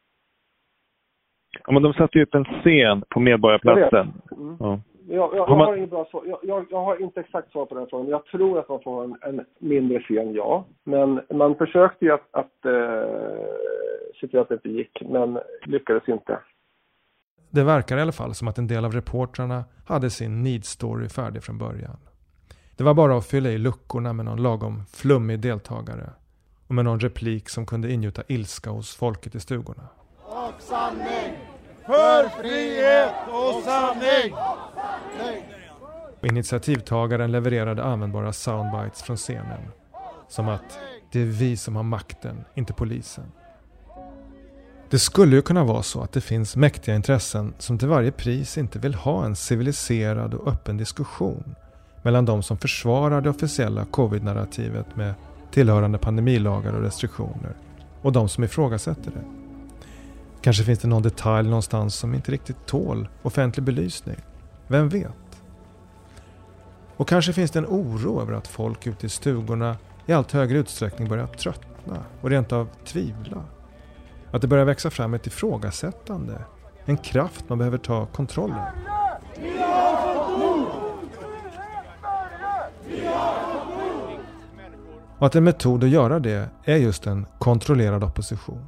Ja, 1.66 1.72
men 1.72 1.82
de 1.82 1.92
satte 1.92 2.18
ju 2.18 2.24
upp 2.24 2.34
en 2.34 2.44
scen 2.44 3.02
på 3.08 3.20
Medborgarplatsen. 3.20 4.12
Mm. 4.32 4.56
Ja. 4.60 4.80
Jag, 5.12 5.36
jag, 5.36 5.48
jag, 5.48 5.56
har 5.56 5.76
inget 5.76 5.90
bra 5.90 6.04
svar. 6.10 6.22
Jag, 6.42 6.66
jag, 6.70 6.84
har 6.84 7.02
inte 7.02 7.20
exakt 7.20 7.52
svar 7.52 7.66
på 7.66 7.74
den 7.74 7.86
frågan. 7.86 8.08
Jag 8.08 8.24
tror 8.24 8.58
att 8.58 8.68
man 8.68 8.80
får 8.82 9.04
en, 9.04 9.16
en 9.22 9.44
mindre 9.58 10.00
scen, 10.00 10.32
ja. 10.34 10.64
Men 10.84 11.20
man 11.30 11.54
försökte 11.54 12.04
ju 12.04 12.12
att, 12.12 12.28
att 12.30 12.66
uh, 12.66 12.72
se 14.20 14.28
till 14.28 14.38
att 14.38 14.48
det 14.48 14.54
inte 14.54 14.68
gick, 14.68 15.02
men 15.08 15.38
lyckades 15.64 16.08
inte. 16.08 16.38
Det 17.50 17.64
verkar 17.64 17.98
i 17.98 18.00
alla 18.00 18.12
fall 18.12 18.34
som 18.34 18.48
att 18.48 18.58
en 18.58 18.66
del 18.66 18.84
av 18.84 18.92
reportrarna 18.92 19.64
hade 19.86 20.10
sin 20.10 20.42
need 20.42 20.64
story 20.64 21.08
färdig 21.08 21.42
från 21.42 21.58
början. 21.58 21.96
Det 22.76 22.84
var 22.84 22.94
bara 22.94 23.16
att 23.16 23.26
fylla 23.26 23.50
i 23.50 23.58
luckorna 23.58 24.12
med 24.12 24.24
någon 24.24 24.42
lagom 24.42 24.82
flummig 24.92 25.40
deltagare 25.40 26.10
och 26.68 26.74
med 26.74 26.84
någon 26.84 27.00
replik 27.00 27.48
som 27.48 27.66
kunde 27.66 27.92
ingjuta 27.92 28.22
ilska 28.28 28.70
hos 28.70 28.96
folket 28.96 29.34
i 29.34 29.40
stugorna. 29.40 29.82
Och 30.22 30.54
sanning! 30.58 31.32
För 31.86 32.28
frihet 32.28 33.14
och 33.28 33.62
sanning! 33.62 34.34
Initiativtagaren 36.22 37.32
levererade 37.32 37.84
användbara 37.84 38.32
soundbites 38.32 39.02
från 39.02 39.16
scenen. 39.16 39.60
Som 40.28 40.48
att 40.48 40.78
det 41.12 41.20
är 41.20 41.24
vi 41.24 41.56
som 41.56 41.76
har 41.76 41.82
makten, 41.82 42.44
inte 42.54 42.72
polisen. 42.72 43.24
Det 44.90 44.98
skulle 44.98 45.36
ju 45.36 45.42
kunna 45.42 45.64
vara 45.64 45.82
så 45.82 46.02
att 46.02 46.12
det 46.12 46.20
finns 46.20 46.56
mäktiga 46.56 46.94
intressen 46.94 47.54
som 47.58 47.78
till 47.78 47.88
varje 47.88 48.12
pris 48.12 48.58
inte 48.58 48.78
vill 48.78 48.94
ha 48.94 49.24
en 49.24 49.36
civiliserad 49.36 50.34
och 50.34 50.48
öppen 50.48 50.76
diskussion 50.76 51.54
mellan 52.02 52.24
de 52.24 52.42
som 52.42 52.58
försvarar 52.58 53.20
det 53.20 53.30
officiella 53.30 53.84
covid-narrativet 53.84 54.96
med 54.96 55.14
tillhörande 55.50 55.98
pandemilagar 55.98 56.72
och 56.72 56.82
restriktioner 56.82 57.54
och 58.02 58.12
de 58.12 58.28
som 58.28 58.44
ifrågasätter 58.44 59.10
det. 59.10 59.24
Kanske 60.40 60.64
finns 60.64 60.78
det 60.78 60.88
någon 60.88 61.02
detalj 61.02 61.48
någonstans 61.48 61.94
som 61.94 62.14
inte 62.14 62.32
riktigt 62.32 62.66
tål 62.66 63.08
offentlig 63.22 63.64
belysning. 63.64 64.16
Vem 64.70 64.88
vet? 64.88 65.42
Och 66.96 67.08
kanske 67.08 67.32
finns 67.32 67.50
det 67.50 67.58
en 67.58 67.66
oro 67.66 68.20
över 68.20 68.32
att 68.32 68.48
folk 68.48 68.86
ute 68.86 69.06
i 69.06 69.08
stugorna 69.08 69.76
i 70.06 70.12
allt 70.12 70.32
högre 70.32 70.58
utsträckning 70.58 71.08
börjar 71.08 71.26
tröttna 71.26 71.96
och 72.20 72.30
rent 72.30 72.52
av 72.52 72.68
tvivla. 72.84 73.44
Att 74.30 74.42
det 74.42 74.48
börjar 74.48 74.64
växa 74.64 74.90
fram 74.90 75.14
ett 75.14 75.26
ifrågasättande, 75.26 76.44
en 76.84 76.96
kraft 76.96 77.48
man 77.48 77.58
behöver 77.58 77.78
ta 77.78 78.06
kontrollen. 78.06 78.64
Och 85.18 85.26
att 85.26 85.34
en 85.34 85.44
metod 85.44 85.84
att 85.84 85.90
göra 85.90 86.18
det 86.18 86.48
är 86.64 86.76
just 86.76 87.06
en 87.06 87.26
kontrollerad 87.38 88.04
opposition. 88.04 88.66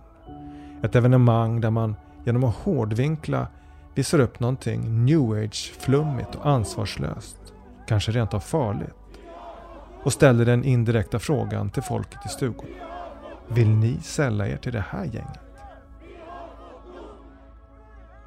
Ett 0.82 0.96
evenemang 0.96 1.60
där 1.60 1.70
man 1.70 1.96
genom 2.24 2.44
att 2.44 2.54
hårdvinkla 2.54 3.46
visar 3.94 4.18
upp 4.18 4.40
någonting 4.40 5.04
new 5.04 5.32
age-flummigt 5.32 6.34
och 6.34 6.46
ansvarslöst, 6.46 7.36
kanske 7.86 8.12
rent 8.12 8.34
av 8.34 8.40
farligt. 8.40 8.94
Och 10.02 10.12
ställer 10.12 10.44
den 10.44 10.64
indirekta 10.64 11.18
frågan 11.18 11.70
till 11.70 11.82
folket 11.82 12.26
i 12.26 12.28
stugorna. 12.28 12.68
Vill 13.48 13.68
ni 13.68 13.98
sälla 14.02 14.48
er 14.48 14.56
till 14.56 14.72
det 14.72 14.84
här 14.88 15.04
gänget? 15.04 15.38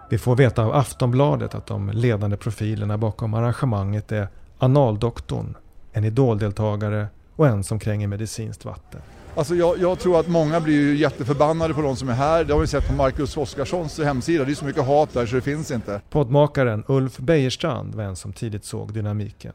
Vi 0.09 0.17
får 0.17 0.35
veta 0.35 0.65
av 0.65 0.75
Aftonbladet 0.75 1.55
att 1.55 1.65
de 1.65 1.89
ledande 1.89 2.37
profilerna 2.37 2.97
bakom 2.97 3.33
arrangemanget 3.33 4.11
är 4.11 4.27
analdoktorn, 4.57 5.57
en 5.91 6.03
idoldeltagare 6.03 7.07
och 7.35 7.47
en 7.47 7.63
som 7.63 7.79
kränger 7.79 8.07
medicinskt 8.07 8.65
vatten. 8.65 9.01
Alltså 9.37 9.55
jag, 9.55 9.79
jag, 9.79 9.99
tror 9.99 10.19
att 10.19 10.27
många 10.27 10.59
blir 10.59 10.73
ju 10.73 10.97
jätteförbannade 10.97 11.73
på 11.73 11.81
de 11.81 11.95
som 11.95 12.09
är 12.09 12.13
här. 12.13 12.43
Det 12.43 12.53
har 12.53 12.59
vi 12.59 12.67
sett 12.67 12.87
på 12.87 12.93
Marcus 12.93 13.37
Oskarssons 13.37 13.99
hemsida. 13.99 14.45
Det 14.45 14.51
är 14.51 14.55
så 14.55 14.65
mycket 14.65 14.85
hat 14.85 15.13
där 15.13 15.25
så 15.25 15.35
det 15.35 15.41
finns 15.41 15.71
inte. 15.71 16.01
Poddmakaren 16.09 16.83
Ulf 16.87 17.17
Bejerstrand 17.17 17.95
var 17.95 18.03
en 18.03 18.15
som 18.15 18.33
tidigt 18.33 18.65
såg 18.65 18.93
dynamiken. 18.93 19.53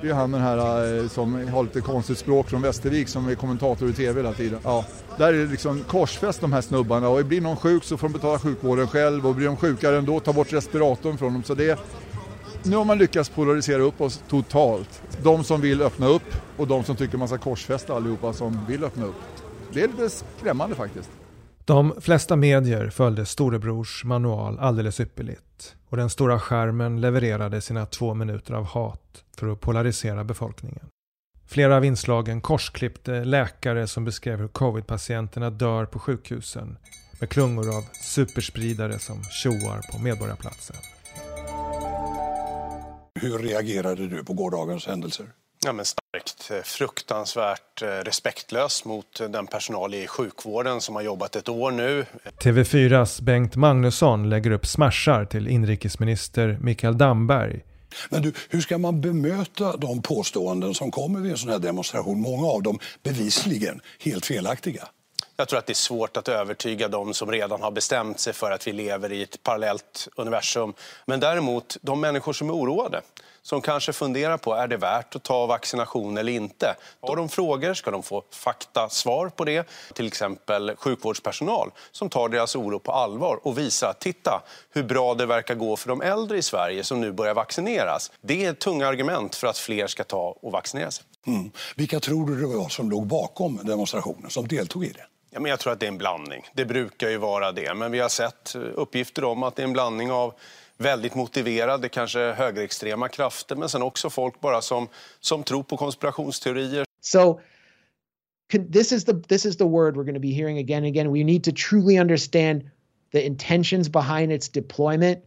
Det 0.00 0.08
är 0.08 0.14
han 0.14 0.32
den 0.32 0.40
här 0.40 0.98
eh, 0.98 1.08
som 1.08 1.48
har 1.48 1.62
lite 1.62 1.80
konstigt 1.80 2.18
språk 2.18 2.48
från 2.48 2.62
Västervik 2.62 3.08
som 3.08 3.28
är 3.28 3.34
kommentator 3.34 3.90
i 3.90 3.92
TV 3.92 4.20
hela 4.20 4.32
tiden. 4.32 4.58
Ja, 4.64 4.84
där 5.18 5.28
är 5.28 5.38
det 5.38 5.46
liksom 5.46 5.80
korsfäst 5.80 6.40
de 6.40 6.52
här 6.52 6.60
snubbarna 6.60 7.08
och 7.08 7.24
blir 7.24 7.40
någon 7.40 7.56
sjuk 7.56 7.84
så 7.84 7.96
får 7.96 8.08
de 8.08 8.12
betala 8.12 8.38
sjukvården 8.38 8.88
själv 8.88 9.26
och 9.26 9.34
blir 9.34 9.46
de 9.46 9.56
sjukare 9.56 9.98
ändå 9.98 10.20
ta 10.20 10.32
bort 10.32 10.52
respiratorn 10.52 11.18
från 11.18 11.32
dem. 11.32 11.42
Så 11.42 11.54
det, 11.54 11.78
nu 12.66 12.76
har 12.76 12.84
man 12.84 12.98
lyckats 12.98 13.28
polarisera 13.28 13.82
upp 13.82 14.00
oss 14.00 14.22
totalt. 14.28 15.02
De 15.22 15.44
som 15.44 15.60
vill 15.60 15.82
öppna 15.82 16.06
upp 16.06 16.34
och 16.56 16.66
de 16.66 16.84
som 16.84 16.96
tycker 16.96 17.18
man 17.18 17.28
ska 17.28 17.38
korsfästa 17.38 17.94
allihopa 17.94 18.32
som 18.32 18.66
vill 18.68 18.84
öppna 18.84 19.04
upp. 19.04 19.14
Det 19.72 19.82
är 19.82 19.88
lite 19.88 20.10
skrämmande 20.10 20.76
faktiskt. 20.76 21.10
De 21.64 21.94
flesta 22.00 22.36
medier 22.36 22.90
följde 22.90 23.26
storebrors 23.26 24.04
manual 24.04 24.58
alldeles 24.58 25.00
ypperligt 25.00 25.76
och 25.88 25.96
den 25.96 26.10
stora 26.10 26.40
skärmen 26.40 27.00
levererade 27.00 27.60
sina 27.60 27.86
två 27.86 28.14
minuter 28.14 28.54
av 28.54 28.64
hat 28.64 29.24
för 29.36 29.52
att 29.52 29.60
polarisera 29.60 30.24
befolkningen. 30.24 30.86
Flera 31.46 31.76
av 31.76 31.84
inslagen 31.84 32.40
korsklippte 32.40 33.24
läkare 33.24 33.86
som 33.86 34.04
beskrev 34.04 34.38
hur 34.38 34.48
covid-patienterna 34.48 35.50
dör 35.50 35.84
på 35.84 35.98
sjukhusen 35.98 36.76
med 37.20 37.28
klungor 37.28 37.68
av 37.68 37.82
superspridare 38.02 38.98
som 38.98 39.22
tjoar 39.22 39.92
på 39.92 40.02
Medborgarplatsen. 40.02 40.76
Hur 43.20 43.38
reagerade 43.38 44.08
du 44.08 44.24
på 44.24 44.32
gårdagens 44.32 44.86
händelser? 44.86 45.26
Ja, 45.64 45.72
men 45.72 45.84
starkt 45.84 46.50
eh, 46.50 46.62
fruktansvärt 46.62 47.82
eh, 47.82 47.86
respektlös 47.86 48.84
mot 48.84 49.20
den 49.30 49.46
personal 49.46 49.94
i 49.94 50.06
sjukvården 50.06 50.80
som 50.80 50.94
har 50.94 51.02
jobbat 51.02 51.36
ett 51.36 51.48
år 51.48 51.70
nu. 51.70 52.06
TV4s 52.44 53.22
Bengt 53.22 53.56
Magnusson 53.56 54.30
lägger 54.30 54.50
upp 54.50 54.66
smashar 54.66 55.24
till 55.24 55.48
inrikesminister 55.48 56.58
Mikael 56.60 56.98
Damberg. 56.98 57.64
Men 58.10 58.22
du, 58.22 58.32
hur 58.48 58.60
ska 58.60 58.78
man 58.78 59.00
bemöta 59.00 59.76
de 59.76 60.02
påståenden 60.02 60.74
som 60.74 60.90
kommer 60.90 61.20
vid 61.20 61.32
en 61.32 61.38
sån 61.38 61.50
här 61.50 61.58
demonstration? 61.58 62.20
Många 62.20 62.46
av 62.46 62.62
dem 62.62 62.78
bevisligen 63.02 63.80
helt 64.00 64.26
felaktiga. 64.26 64.88
Jag 65.36 65.48
tror 65.48 65.58
att 65.58 65.66
det 65.66 65.72
är 65.72 65.74
svårt 65.74 66.16
att 66.16 66.28
övertyga 66.28 66.88
dem 66.88 67.14
som 67.14 67.32
redan 67.32 67.62
har 67.62 67.70
bestämt 67.70 68.20
sig 68.20 68.32
för 68.32 68.50
att 68.50 68.66
vi 68.66 68.72
lever 68.72 69.12
i 69.12 69.22
ett 69.22 69.42
parallellt 69.42 70.08
universum. 70.16 70.74
Men 71.04 71.20
däremot 71.20 71.76
de 71.80 72.00
människor 72.00 72.32
som 72.32 72.48
är 72.48 72.54
oroade 72.54 73.02
som 73.46 73.60
kanske 73.60 73.92
funderar 73.92 74.36
på 74.36 74.54
är 74.54 74.68
det 74.68 74.76
värt 74.76 75.16
att 75.16 75.22
ta 75.22 75.46
vaccination 75.46 76.18
eller 76.18 76.32
inte. 76.32 76.76
Har 77.00 77.16
de 77.16 77.28
frågor 77.28 77.74
ska 77.74 77.90
de 77.90 78.02
få 78.02 78.22
fakta 78.30 78.88
svar 78.88 79.28
på 79.28 79.44
det. 79.44 79.68
Till 79.94 80.06
exempel 80.06 80.76
sjukvårdspersonal 80.76 81.70
som 81.92 82.10
tar 82.10 82.28
deras 82.28 82.56
oro 82.56 82.78
på 82.78 82.92
allvar 82.92 83.38
och 83.42 83.58
visar 83.58 83.90
att 83.90 84.00
titta 84.00 84.42
hur 84.70 84.82
bra 84.82 85.14
det 85.14 85.26
verkar 85.26 85.54
gå 85.54 85.76
för 85.76 85.88
de 85.88 86.02
äldre 86.02 86.38
i 86.38 86.42
Sverige 86.42 86.84
som 86.84 87.00
nu 87.00 87.12
börjar 87.12 87.34
vaccineras. 87.34 88.12
Det 88.20 88.44
är 88.44 88.52
tunga 88.52 88.86
argument 88.86 89.34
för 89.34 89.46
att 89.46 89.58
fler 89.58 89.86
ska 89.86 90.04
ta 90.04 90.36
och 90.42 90.52
vaccinera 90.52 90.90
sig. 90.90 91.04
Mm. 91.26 91.50
Vilka 91.76 92.00
tror 92.00 92.26
du 92.26 92.40
det 92.40 92.46
var 92.46 92.68
som 92.68 92.90
låg 92.90 93.06
bakom 93.06 93.60
demonstrationen, 93.62 94.30
som 94.30 94.48
deltog 94.48 94.84
i 94.84 94.92
det? 94.92 95.06
Ja, 95.30 95.40
men 95.40 95.50
jag 95.50 95.60
tror 95.60 95.72
att 95.72 95.80
det 95.80 95.86
är 95.86 95.88
en 95.88 95.98
blandning. 95.98 96.48
Det 96.54 96.64
brukar 96.64 97.08
ju 97.08 97.16
vara 97.16 97.52
det. 97.52 97.74
Men 97.74 97.92
vi 97.92 97.98
har 97.98 98.08
sett 98.08 98.56
uppgifter 98.74 99.24
om 99.24 99.42
att 99.42 99.56
det 99.56 99.62
är 99.62 99.66
en 99.66 99.72
blandning 99.72 100.12
av 100.12 100.34
väldigt 100.78 101.14
motiverade, 101.14 101.88
kanske 101.88 102.18
högerextrema 102.18 103.08
krafter, 103.08 103.56
men 103.56 103.68
sen 103.68 103.82
också 103.82 104.10
folk 104.10 104.40
bara 104.40 104.62
som, 104.62 104.88
som 105.20 105.42
tror 105.42 105.62
på 105.62 105.76
konspirationsteorier. 105.76 106.84
So 107.00 107.40
this 108.72 108.92
is 108.92 109.04
the 109.04 109.14
this 109.28 109.46
is 109.46 109.56
the 109.56 109.64
word 109.64 109.96
we're 109.96 110.04
going 110.04 110.14
to 110.14 110.20
be 110.20 110.32
hearing 110.32 110.58
again 110.58 110.84
and 110.84 110.86
again. 110.86 111.12
We 111.12 111.24
need 111.24 111.44
to 111.44 111.52
truly 111.52 111.98
understand 111.98 112.62
the 113.12 113.26
intentions 113.26 113.88
behind 113.88 114.32
its 114.32 114.48
deployment 114.48 115.18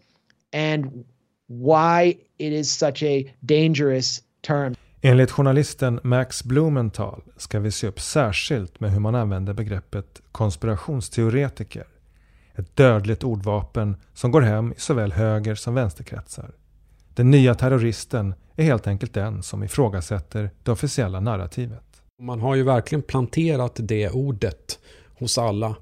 and 0.53 1.05
why 1.47 2.17
it 2.37 2.53
is 2.53 2.71
such 2.71 3.03
a 3.03 3.23
dangerous 3.39 4.21
term. 4.41 4.75
Enligt 5.01 5.31
journalisten 5.31 5.99
Max 6.03 6.43
Blumenthal 6.43 7.21
ska 7.37 7.59
vi 7.59 7.71
se 7.71 7.87
upp 7.87 7.99
särskilt 7.99 8.79
med 8.79 8.91
hur 8.91 8.99
man 8.99 9.15
använder 9.15 9.53
begreppet 9.53 10.21
konspirationsteoretiker 10.31 11.87
ett 12.59 12.75
dödligt 12.75 13.23
ordvapen 13.23 13.97
som 14.13 14.31
går 14.31 14.41
hem 14.41 14.71
i 14.71 14.79
såväl 14.79 15.11
höger 15.11 15.55
som 15.55 15.73
vänsterkretsar. 15.73 16.51
Den 17.13 17.31
nya 17.31 17.55
terroristen 17.55 18.33
är 18.55 18.63
helt 18.63 18.87
enkelt 18.87 19.13
den 19.13 19.43
som 19.43 19.63
ifrågasätter 19.63 20.49
det 20.63 20.71
officiella 20.71 21.19
narrativet. 21.19 21.83
Man 22.21 22.39
har 22.39 22.55
ju 22.55 22.63
verkligen 22.63 23.01
planterat 23.01 23.75
det 23.75 24.09
ordet 24.09 24.79
hos 25.19 25.37
alla. 25.37 25.75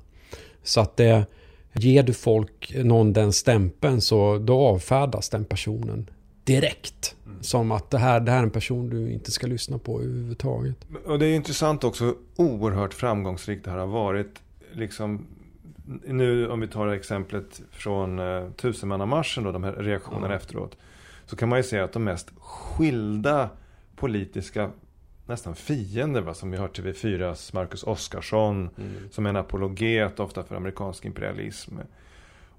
Så 0.63 0.81
att 0.81 0.97
det, 0.97 1.25
ger 1.73 2.03
du 2.03 2.13
folk 2.13 2.75
någon 2.75 3.13
den 3.13 3.33
stämpeln 3.33 4.01
så 4.01 4.37
då 4.37 4.59
avfärdas 4.59 5.29
den 5.29 5.45
personen 5.45 6.09
direkt. 6.43 7.15
Som 7.41 7.71
att 7.71 7.89
det 7.89 7.97
här, 7.97 8.19
det 8.19 8.31
här 8.31 8.39
är 8.39 8.43
en 8.43 8.51
person 8.51 8.89
du 8.89 9.11
inte 9.11 9.31
ska 9.31 9.47
lyssna 9.47 9.77
på 9.77 10.01
överhuvudtaget. 10.01 10.75
Och 11.05 11.19
det 11.19 11.25
är 11.25 11.35
intressant 11.35 11.83
också 11.83 12.15
oerhört 12.35 12.93
framgångsrikt 12.93 13.65
det 13.65 13.71
här 13.71 13.77
har 13.77 13.87
varit. 13.87 14.41
Liksom 14.73 15.27
nu 16.05 16.47
om 16.47 16.59
vi 16.59 16.67
tar 16.67 16.87
exemplet 16.87 17.61
från 17.71 18.19
uh, 18.19 18.51
tusenmannamarschen 18.51 19.43
då, 19.43 19.51
de 19.51 19.63
här 19.63 19.73
reaktionerna 19.73 20.25
mm. 20.25 20.37
efteråt. 20.37 20.77
Så 21.25 21.35
kan 21.35 21.49
man 21.49 21.59
ju 21.59 21.63
se 21.63 21.79
att 21.79 21.93
de 21.93 22.03
mest 22.03 22.31
skilda 22.39 23.49
politiska 23.95 24.71
nästan 25.25 25.55
fiender, 25.55 26.21
va? 26.21 26.33
som 26.33 26.51
vi 26.51 26.57
har 26.57 26.67
TV4s 26.67 27.55
Marcus 27.55 27.83
Oskarsson, 27.83 28.69
mm. 28.77 29.09
som 29.11 29.25
är 29.25 29.29
en 29.29 29.35
apologet 29.35 30.19
ofta 30.19 30.43
för 30.43 30.55
amerikansk 30.55 31.05
imperialism. 31.05 31.77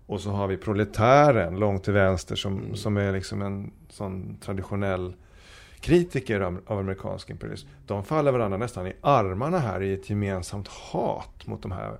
Och 0.06 0.20
så 0.20 0.30
har 0.30 0.46
vi 0.46 0.56
proletären 0.56 1.58
långt 1.58 1.84
till 1.84 1.92
vänster 1.92 2.36
som, 2.36 2.58
mm. 2.58 2.76
som 2.76 2.96
är 2.96 3.12
liksom 3.12 3.42
en 3.42 3.72
sån 3.88 4.36
traditionell 4.40 5.14
kritiker 5.80 6.40
av, 6.40 6.60
av 6.66 6.78
amerikansk 6.78 7.30
imperialism. 7.30 7.68
De 7.86 8.04
faller 8.04 8.32
varandra 8.32 8.58
nästan 8.58 8.86
i 8.86 8.92
armarna 9.00 9.58
här 9.58 9.82
i 9.82 9.92
ett 9.92 10.10
gemensamt 10.10 10.68
hat 10.68 11.46
mot 11.46 11.62
de 11.62 11.72
här 11.72 11.98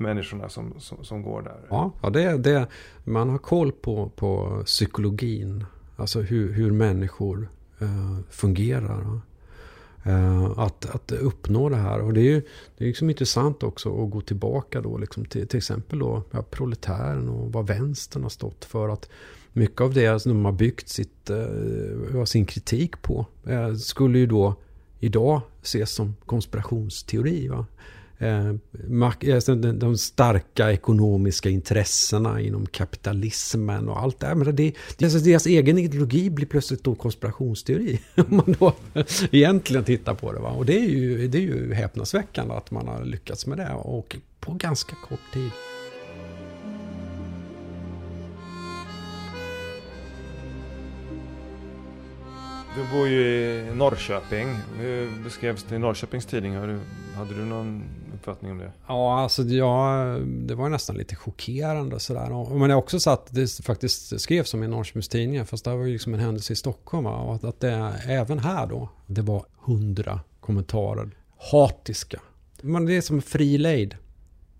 människorna 0.00 0.48
som, 0.48 0.74
som, 0.78 1.04
som 1.04 1.22
går 1.22 1.42
där. 1.42 1.60
Ja, 1.68 1.92
ja 2.02 2.10
det, 2.10 2.36
det, 2.38 2.66
man 3.04 3.28
har 3.28 3.38
koll 3.38 3.72
på, 3.72 4.08
på 4.16 4.62
psykologin. 4.66 5.64
Alltså 5.96 6.20
hur, 6.20 6.52
hur 6.52 6.70
människor 6.70 7.48
eh, 7.80 8.18
fungerar. 8.30 9.20
Eh, 10.04 10.58
att, 10.58 10.86
att 10.94 11.12
uppnå 11.12 11.68
det 11.68 11.76
här. 11.76 12.00
Och 12.00 12.14
det 12.14 12.20
är 12.20 12.24
ju 12.24 12.42
det 12.78 12.84
är 12.84 12.88
liksom 12.88 13.10
intressant 13.10 13.62
också 13.62 14.04
att 14.04 14.10
gå 14.10 14.20
tillbaka 14.20 14.80
då 14.80 14.98
liksom 14.98 15.24
till, 15.24 15.48
till 15.48 15.58
exempel 15.58 15.98
då, 15.98 16.22
ja, 16.30 16.42
proletären 16.42 17.28
och 17.28 17.52
vad 17.52 17.66
vänstern 17.66 18.22
har 18.22 18.30
stått 18.30 18.64
för. 18.64 18.88
att 18.88 19.08
Mycket 19.52 19.80
av 19.80 19.94
det 19.94 20.20
som 20.20 20.32
de 20.32 20.44
har 20.44 20.52
byggt 20.52 20.88
sitt, 20.88 21.30
eh, 21.30 22.24
sin 22.24 22.46
kritik 22.46 23.02
på 23.02 23.26
eh, 23.46 23.74
skulle 23.74 24.18
ju 24.18 24.26
då 24.26 24.54
idag 25.00 25.40
ses 25.62 25.90
som 25.90 26.16
konspirationsteori. 26.26 27.48
Va? 27.48 27.66
Eh, 28.22 28.48
eh, 29.20 29.56
de 29.74 29.98
starka 29.98 30.72
ekonomiska 30.72 31.48
intressena 31.48 32.40
inom 32.40 32.66
kapitalismen 32.66 33.88
och 33.88 34.00
allt 34.00 34.20
det 34.20 34.26
här. 34.26 34.34
Men 34.34 34.56
det, 34.56 34.74
det, 34.96 35.04
alltså 35.04 35.18
deras 35.18 35.46
egen 35.46 35.78
ideologi 35.78 36.30
blir 36.30 36.46
plötsligt 36.46 36.84
då 36.84 36.94
konspirationsteori. 36.94 38.00
Om 38.14 38.36
man 38.36 38.56
då 38.58 38.74
egentligen 39.30 39.84
tittar 39.84 40.14
på 40.14 40.32
det. 40.32 40.40
Va? 40.40 40.50
Och 40.50 40.66
det 40.66 40.78
är, 40.78 40.88
ju, 40.88 41.28
det 41.28 41.38
är 41.38 41.42
ju 41.42 41.74
häpnadsväckande 41.74 42.54
att 42.54 42.70
man 42.70 42.88
har 42.88 43.04
lyckats 43.04 43.46
med 43.46 43.58
det. 43.58 43.72
Och 43.72 44.16
på 44.40 44.52
ganska 44.52 44.96
kort 45.08 45.32
tid. 45.32 45.50
Du 52.76 52.96
bor 52.96 53.08
ju 53.08 53.20
i 53.20 53.74
Norrköping. 53.74 54.56
Hur 54.78 55.24
beskrevs 55.24 55.62
det 55.68 55.74
i 55.74 55.78
Norrköpings 55.78 56.26
tidning? 56.26 56.54
Hade 57.14 57.34
du 57.34 57.44
någon 57.44 57.84
uppfattning 58.20 58.52
om 58.52 58.58
det? 58.58 58.72
Ja, 58.86 59.20
alltså 59.20 59.42
ja, 59.42 60.04
det 60.26 60.54
var 60.54 60.68
nästan 60.68 60.96
lite 60.96 61.16
chockerande 61.16 62.00
sådär. 62.00 62.54
Men 62.58 62.70
jag 62.70 62.76
har 62.76 62.82
också 62.82 63.00
satt 63.00 63.26
det 63.30 63.64
faktiskt 63.64 64.20
skrevs 64.20 64.48
som 64.48 64.62
i 64.62 64.68
Norrköpings 64.68 65.08
tidningar. 65.08 65.44
Fast 65.44 65.64
det 65.64 65.76
var 65.76 65.84
ju 65.84 65.92
liksom 65.92 66.14
en 66.14 66.20
händelse 66.20 66.52
i 66.52 66.56
Stockholm. 66.56 67.04
Va? 67.04 67.16
Och 67.16 67.44
att 67.48 67.60
det 67.60 67.92
även 68.06 68.38
här 68.38 68.66
då, 68.66 68.88
det 69.06 69.22
var 69.22 69.44
hundra 69.60 70.20
kommentarer. 70.40 71.10
Hatiska. 71.52 72.20
Men 72.62 72.86
det 72.86 72.96
är 72.96 73.00
som 73.00 73.22
fri 73.22 73.58
lejd. 73.58 73.96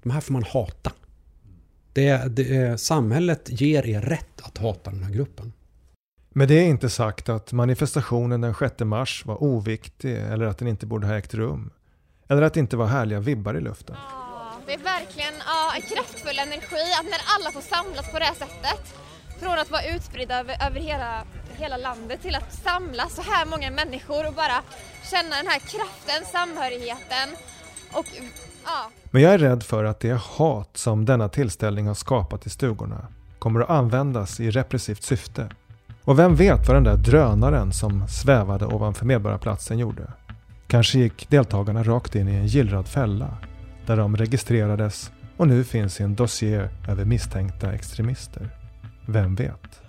De 0.02 0.10
här 0.10 0.20
får 0.20 0.32
man 0.32 0.42
hata. 0.42 0.92
Det, 1.92 2.36
det, 2.36 2.80
samhället 2.80 3.60
ger 3.60 3.86
er 3.86 4.00
rätt 4.00 4.40
att 4.42 4.58
hata 4.58 4.90
den 4.90 5.02
här 5.02 5.12
gruppen. 5.12 5.52
Men 6.32 6.48
det 6.48 6.54
är 6.54 6.64
inte 6.64 6.90
sagt 6.90 7.28
att 7.28 7.52
manifestationen 7.52 8.40
den 8.40 8.54
6 8.54 8.80
mars 8.80 9.26
var 9.26 9.42
oviktig 9.42 10.16
eller 10.16 10.46
att 10.46 10.58
den 10.58 10.68
inte 10.68 10.86
borde 10.86 11.06
ha 11.06 11.18
ägt 11.18 11.34
rum. 11.34 11.70
Eller 12.30 12.42
att 12.42 12.54
det 12.54 12.60
inte 12.60 12.76
var 12.76 12.86
härliga 12.86 13.20
vibbar 13.20 13.54
i 13.54 13.60
luften. 13.60 13.96
Ja, 13.98 14.52
det 14.66 14.74
är 14.74 14.78
verkligen 14.78 15.34
ja, 15.46 15.72
en 15.76 15.82
kraftfull 15.82 16.38
energi 16.38 16.82
att 17.00 17.04
när 17.04 17.20
alla 17.34 17.50
får 17.50 17.60
samlas 17.60 18.12
på 18.12 18.18
det 18.18 18.24
här 18.24 18.34
sättet. 18.34 18.94
Från 19.40 19.58
att 19.58 19.70
vara 19.70 19.82
utspridda 19.84 20.40
över, 20.40 20.66
över 20.66 20.80
hela, 20.80 21.24
hela 21.56 21.76
landet 21.76 22.22
till 22.22 22.34
att 22.34 22.52
samlas 22.52 23.14
så 23.14 23.22
här 23.22 23.46
många 23.46 23.70
människor 23.70 24.26
och 24.28 24.34
bara 24.34 24.62
känna 25.10 25.36
den 25.36 25.46
här 25.46 25.58
kraften, 25.58 26.24
samhörigheten. 26.32 27.28
Och 27.92 28.06
ja, 28.64 28.90
Men 29.10 29.22
jag 29.22 29.34
är 29.34 29.38
rädd 29.38 29.62
för 29.62 29.84
att 29.84 30.00
det 30.00 30.20
hat 30.20 30.70
som 30.74 31.04
denna 31.04 31.28
tillställning 31.28 31.86
har 31.86 31.94
skapat 31.94 32.46
i 32.46 32.50
stugorna 32.50 33.06
kommer 33.38 33.60
att 33.60 33.70
användas 33.70 34.40
i 34.40 34.50
repressivt 34.50 35.02
syfte. 35.02 35.48
Och 36.04 36.18
vem 36.18 36.34
vet 36.34 36.66
vad 36.66 36.76
den 36.76 36.84
där 36.84 36.96
drönaren 36.96 37.72
som 37.72 38.08
svävade 38.08 38.66
ovanför 38.66 39.06
Medborgarplatsen 39.06 39.78
gjorde? 39.78 40.12
Kanske 40.70 40.98
gick 40.98 41.30
deltagarna 41.30 41.82
rakt 41.82 42.14
in 42.14 42.28
i 42.28 42.34
en 42.34 42.46
gillrad 42.46 42.88
fälla 42.88 43.36
där 43.86 43.96
de 43.96 44.16
registrerades 44.16 45.10
och 45.36 45.48
nu 45.48 45.64
finns 45.64 46.00
i 46.00 46.02
en 46.02 46.14
dossier 46.14 46.68
över 46.88 47.04
misstänkta 47.04 47.72
extremister. 47.72 48.50
Vem 49.06 49.34
vet? 49.34 49.82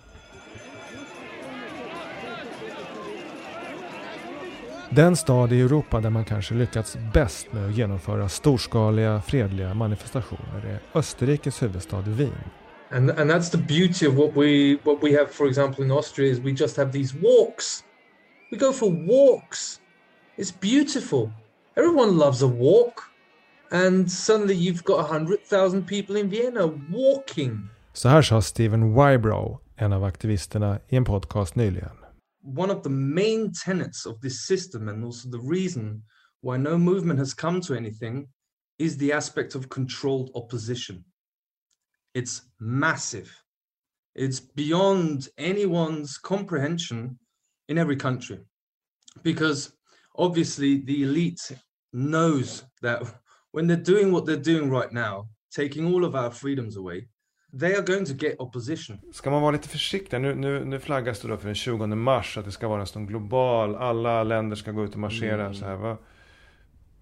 Den 4.89 5.15
stad 5.15 5.53
i 5.53 5.61
Europa 5.61 6.01
där 6.01 6.09
man 6.09 6.25
kanske 6.25 6.53
lyckats 6.53 6.97
bäst 7.13 7.53
med 7.53 7.69
att 7.69 7.75
genomföra 7.75 8.29
storskaliga 8.29 9.21
fredliga 9.21 9.73
manifestationer 9.73 10.65
är 10.65 10.99
Österrikes 10.99 11.63
huvudstad 11.63 12.01
Wien. 12.01 12.31
And 12.91 13.11
and 13.11 13.31
that's 13.31 13.51
the 13.51 13.57
beauty 13.57 14.07
of 14.07 14.13
what 14.13 14.31
we 14.35 14.77
what 14.83 15.03
we 15.03 15.17
have, 15.17 15.27
for 15.27 15.47
example, 15.47 15.85
in 15.85 15.91
Austria 15.91 16.31
is 16.31 16.39
we 16.39 16.49
just 16.51 16.77
have 16.77 16.91
these 16.91 17.17
walks. 17.17 17.83
We 18.51 18.57
go 18.57 18.73
for 18.73 18.89
walks. 18.89 19.80
It's 20.41 20.49
beautiful. 20.49 21.31
Everyone 21.77 22.17
loves 22.17 22.41
a 22.41 22.47
walk. 22.47 23.03
And 23.71 24.11
suddenly 24.11 24.55
you've 24.55 24.83
got 24.83 24.99
a 24.99 25.03
hundred 25.03 25.45
thousand 25.45 25.85
people 25.85 26.15
in 26.15 26.29
Vienna 26.29 26.65
walking. 26.89 27.69
Så 27.93 28.09
här 28.09 28.21
sa 28.21 28.41
Steven 28.41 28.93
Wybrow, 28.93 29.59
en 29.75 29.93
av 29.93 30.03
aktivisterna, 30.03 30.79
i 30.89 30.95
en 30.95 31.05
podcast 31.05 31.55
nyligen. 31.55 31.97
One 32.57 32.73
of 32.73 32.83
the 32.83 32.89
main 32.89 33.53
tenets 33.65 34.05
of 34.05 34.19
this 34.21 34.47
system 34.47 34.89
and 34.89 35.05
also 35.05 35.29
the 35.29 35.49
reason 35.49 36.03
why 36.41 36.57
no 36.57 36.77
movement 36.77 37.19
has 37.19 37.33
come 37.33 37.61
to 37.61 37.75
anything 37.75 38.27
is 38.79 38.97
the 38.97 39.13
aspect 39.13 39.55
of 39.55 39.69
controlled 39.69 40.31
opposition. 40.33 41.03
It's 42.15 42.41
massive. 42.59 43.29
It's 44.15 44.41
beyond 44.55 45.27
anyone's 45.37 46.17
comprehension 46.17 47.19
in 47.67 47.77
every 47.77 47.95
country. 47.95 48.39
Because 49.23 49.73
obviously 50.15 50.85
the 50.85 51.03
elite 51.03 51.57
knows 51.93 52.63
that 52.81 53.01
when 53.53 53.67
they're 53.67 53.83
doing 53.83 54.11
what 54.11 54.25
they're 54.25 54.55
doing 54.55 54.71
right 54.71 54.91
now, 54.91 55.27
taking 55.55 55.93
all 55.93 56.05
of 56.05 56.15
our 56.15 56.31
freedoms 56.31 56.77
away, 56.77 57.07
they 57.59 57.75
are 57.75 57.81
going 57.81 58.05
to 58.05 58.13
get 58.13 58.39
opposition. 58.39 58.99
Ska 59.13 59.29
man 59.29 59.41
vara 59.41 59.51
lite 59.51 59.67
försiktig? 59.67 60.21
Nu, 60.21 60.35
nu, 60.35 60.65
nu 60.65 60.79
flaggas 60.79 61.19
det 61.19 61.27
då 61.27 61.37
för 61.37 61.45
den 61.45 61.55
20 61.55 61.87
mars 61.87 62.37
att 62.37 62.45
det 62.45 62.51
ska 62.51 62.67
vara 62.67 62.81
en 62.81 62.87
sån 62.87 63.05
global, 63.05 63.75
alla 63.75 64.23
länder 64.23 64.55
ska 64.55 64.71
gå 64.71 64.83
ut 64.83 64.93
och 64.93 64.99
marschera. 64.99 65.41
Mm. 65.41 65.53
Så 65.53 65.65
här. 65.65 65.75
Vad, 65.75 65.97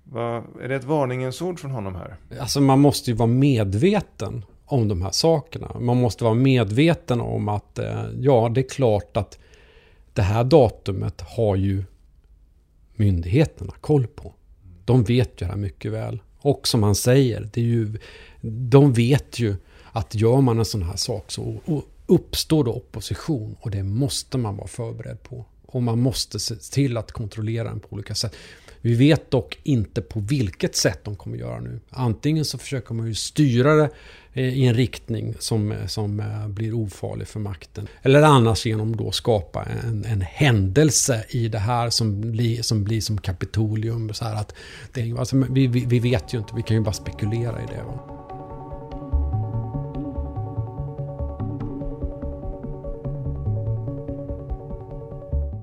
vad, 0.03 0.43
är 0.61 0.67
det 0.67 0.75
ett 0.75 0.83
varningens 0.83 1.41
ord 1.41 1.59
från 1.59 1.71
honom 1.71 1.95
här? 1.95 2.17
Alltså 2.39 2.61
man 2.61 2.79
måste 2.79 3.11
ju 3.11 3.17
vara 3.17 3.27
medveten 3.27 4.45
om 4.65 4.87
de 4.87 5.01
här 5.01 5.11
sakerna. 5.11 5.79
Man 5.79 5.97
måste 5.97 6.23
vara 6.23 6.33
medveten 6.33 7.21
om 7.21 7.49
att 7.49 7.79
eh, 7.79 8.05
ja, 8.19 8.49
det 8.55 8.61
är 8.61 8.69
klart 8.69 9.17
att 9.17 9.39
det 10.13 10.21
här 10.21 10.43
datumet 10.43 11.21
har 11.21 11.55
ju 11.55 11.83
myndigheterna 12.99 13.73
koll 13.81 14.07
på. 14.07 14.33
De 14.85 15.03
vet 15.03 15.29
ju 15.29 15.45
det 15.45 15.45
här 15.45 15.55
mycket 15.55 15.91
väl. 15.91 16.19
Och 16.37 16.67
som 16.67 16.83
han 16.83 16.95
säger, 16.95 17.49
det 17.53 17.61
är 17.61 17.65
ju, 17.65 17.97
de 18.41 18.93
vet 18.93 19.39
ju 19.39 19.55
att 19.91 20.15
gör 20.15 20.41
man 20.41 20.59
en 20.59 20.65
sån 20.65 20.83
här 20.83 20.95
sak 20.95 21.31
så 21.31 21.61
uppstår 22.05 22.63
det 22.63 22.69
opposition 22.69 23.55
och 23.59 23.71
det 23.71 23.83
måste 23.83 24.37
man 24.37 24.57
vara 24.57 24.67
förberedd 24.67 25.23
på. 25.23 25.45
Och 25.65 25.83
man 25.83 25.99
måste 25.99 26.39
se 26.39 26.55
till 26.55 26.97
att 26.97 27.11
kontrollera 27.11 27.69
den 27.69 27.79
på 27.79 27.87
olika 27.89 28.15
sätt. 28.15 28.35
Vi 28.81 28.95
vet 28.95 29.31
dock 29.31 29.59
inte 29.63 30.01
på 30.01 30.19
vilket 30.19 30.75
sätt 30.75 30.99
de 31.03 31.15
kommer 31.15 31.37
göra 31.37 31.59
nu. 31.59 31.79
Antingen 31.89 32.45
så 32.45 32.57
försöker 32.57 32.93
man 32.93 33.07
ju 33.07 33.15
styra 33.15 33.75
det 33.75 33.89
i 34.33 34.65
en 34.65 34.73
riktning 34.73 35.33
som, 35.39 35.73
som 35.87 36.19
eh, 36.19 36.47
blir 36.47 36.73
ofarlig 36.73 37.27
för 37.27 37.39
makten. 37.39 37.87
Eller 38.01 38.21
annars 38.21 38.65
genom 38.65 38.95
då 38.95 39.11
skapa 39.11 39.63
en, 39.63 40.05
en 40.05 40.21
händelse 40.21 41.25
i 41.29 41.47
det 41.47 41.59
här 41.59 41.89
som 41.89 42.31
blir 42.31 42.61
som, 42.61 42.83
blir 42.83 43.01
som 43.01 43.17
Kapitolium. 43.17 44.13
Så 44.13 44.25
att 44.25 44.55
det, 44.93 45.13
alltså, 45.19 45.43
vi, 45.49 45.67
vi, 45.67 45.99
vet 45.99 46.33
ju 46.33 46.37
inte, 46.37 46.55
vi 46.55 46.61
kan 46.61 46.77
ju 46.77 46.83
bara 46.83 46.93
spekulera 46.93 47.61
i 47.61 47.65
det. 47.65 47.83
Va? 47.83 48.15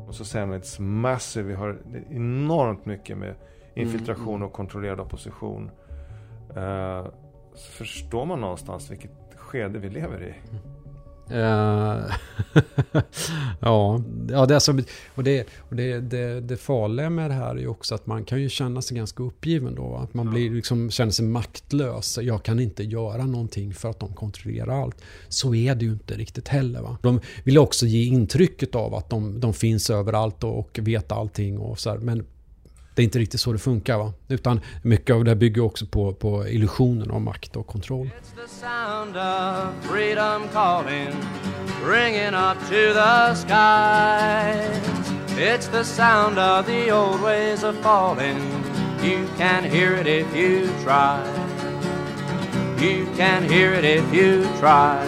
Och 0.08 0.14
så 0.14 0.38
it's 0.38 0.80
massive. 0.80 1.48
Vi 1.48 1.54
har 1.54 1.78
enormt 2.10 2.86
mycket 2.86 3.18
med 3.18 3.34
infiltration 3.74 4.34
Mm. 4.34 4.46
och 4.46 4.52
kontrollerad 4.52 5.00
opposition. 5.00 5.70
Uh, 6.56 7.06
så 7.56 7.72
förstår 7.72 8.24
man 8.24 8.40
någonstans 8.40 8.90
vilket 8.90 9.10
skede 9.36 9.78
vi 9.78 9.90
lever 9.90 10.22
i. 10.22 10.34
Uh, 11.30 11.36
ja, 13.60 14.02
ja 14.28 14.46
det, 14.46 14.54
alltså, 14.54 14.74
och 15.14 15.24
det, 15.24 15.46
och 15.58 15.76
det, 15.76 16.00
det, 16.00 16.40
det 16.40 16.56
farliga 16.56 17.10
med 17.10 17.30
det 17.30 17.34
här 17.34 17.50
är 17.50 17.60
ju 17.60 17.68
också 17.68 17.94
att 17.94 18.06
man 18.06 18.24
kan 18.24 18.42
ju 18.42 18.48
känna 18.48 18.82
sig 18.82 18.96
ganska 18.96 19.22
uppgiven 19.22 19.74
då. 19.74 19.96
Att 19.96 20.14
man 20.14 20.30
blir 20.30 20.50
liksom, 20.50 20.90
känner 20.90 21.12
sig 21.12 21.24
maktlös. 21.24 22.18
Jag 22.22 22.42
kan 22.42 22.60
inte 22.60 22.82
göra 22.82 23.26
någonting 23.26 23.74
för 23.74 23.90
att 23.90 24.00
de 24.00 24.14
kontrollerar 24.14 24.82
allt. 24.82 25.02
Så 25.28 25.54
är 25.54 25.74
det 25.74 25.84
ju 25.84 25.92
inte 25.92 26.14
riktigt 26.14 26.48
heller. 26.48 26.82
Va? 26.82 26.98
De 27.02 27.20
vill 27.44 27.58
också 27.58 27.86
ge 27.86 28.04
intrycket 28.04 28.74
av 28.74 28.94
att 28.94 29.10
de, 29.10 29.40
de 29.40 29.54
finns 29.54 29.90
överallt 29.90 30.44
och, 30.44 30.58
och 30.58 30.78
vet 30.82 31.12
allting. 31.12 31.58
Och 31.58 31.78
så 31.78 31.90
här, 31.90 31.98
men 31.98 32.26
det 32.96 33.02
är 33.02 33.04
inte 33.04 33.18
riktigt 33.18 33.40
så 33.40 33.52
det 33.52 33.58
funkar. 33.58 33.98
Va? 33.98 34.12
Utan 34.28 34.60
mycket 34.82 35.16
av 35.16 35.24
det 35.24 35.30
här 35.30 35.36
bygger 35.36 35.62
också 35.62 35.86
på, 35.86 36.12
på 36.12 36.48
illusionen 36.48 37.10
av 37.10 37.20
makt 37.20 37.56
och 37.56 37.66
kontroll. 37.66 38.10
sound 38.46 39.16
of 39.16 39.90
freedom 39.90 40.48
calling, 40.52 41.08
up 42.34 42.58
to 42.68 42.94
the 42.94 43.34
skies. 43.34 45.12
It's 45.38 45.68
the 45.68 45.84
sound 45.84 46.38
of 46.38 46.66
the 46.66 46.90
old 46.90 47.20
ways 47.20 47.64
of 47.64 47.76
falling. 47.82 48.38
You 49.02 49.28
can 49.38 49.64
hear 49.64 49.94
it 49.94 50.06
if 50.06 50.34
you 50.34 50.68
try. 50.84 51.22
You 52.80 53.06
can 53.16 53.42
hear 53.42 53.72
it 53.74 53.84
if 53.84 54.14
you 54.14 54.44
try. 54.60 55.04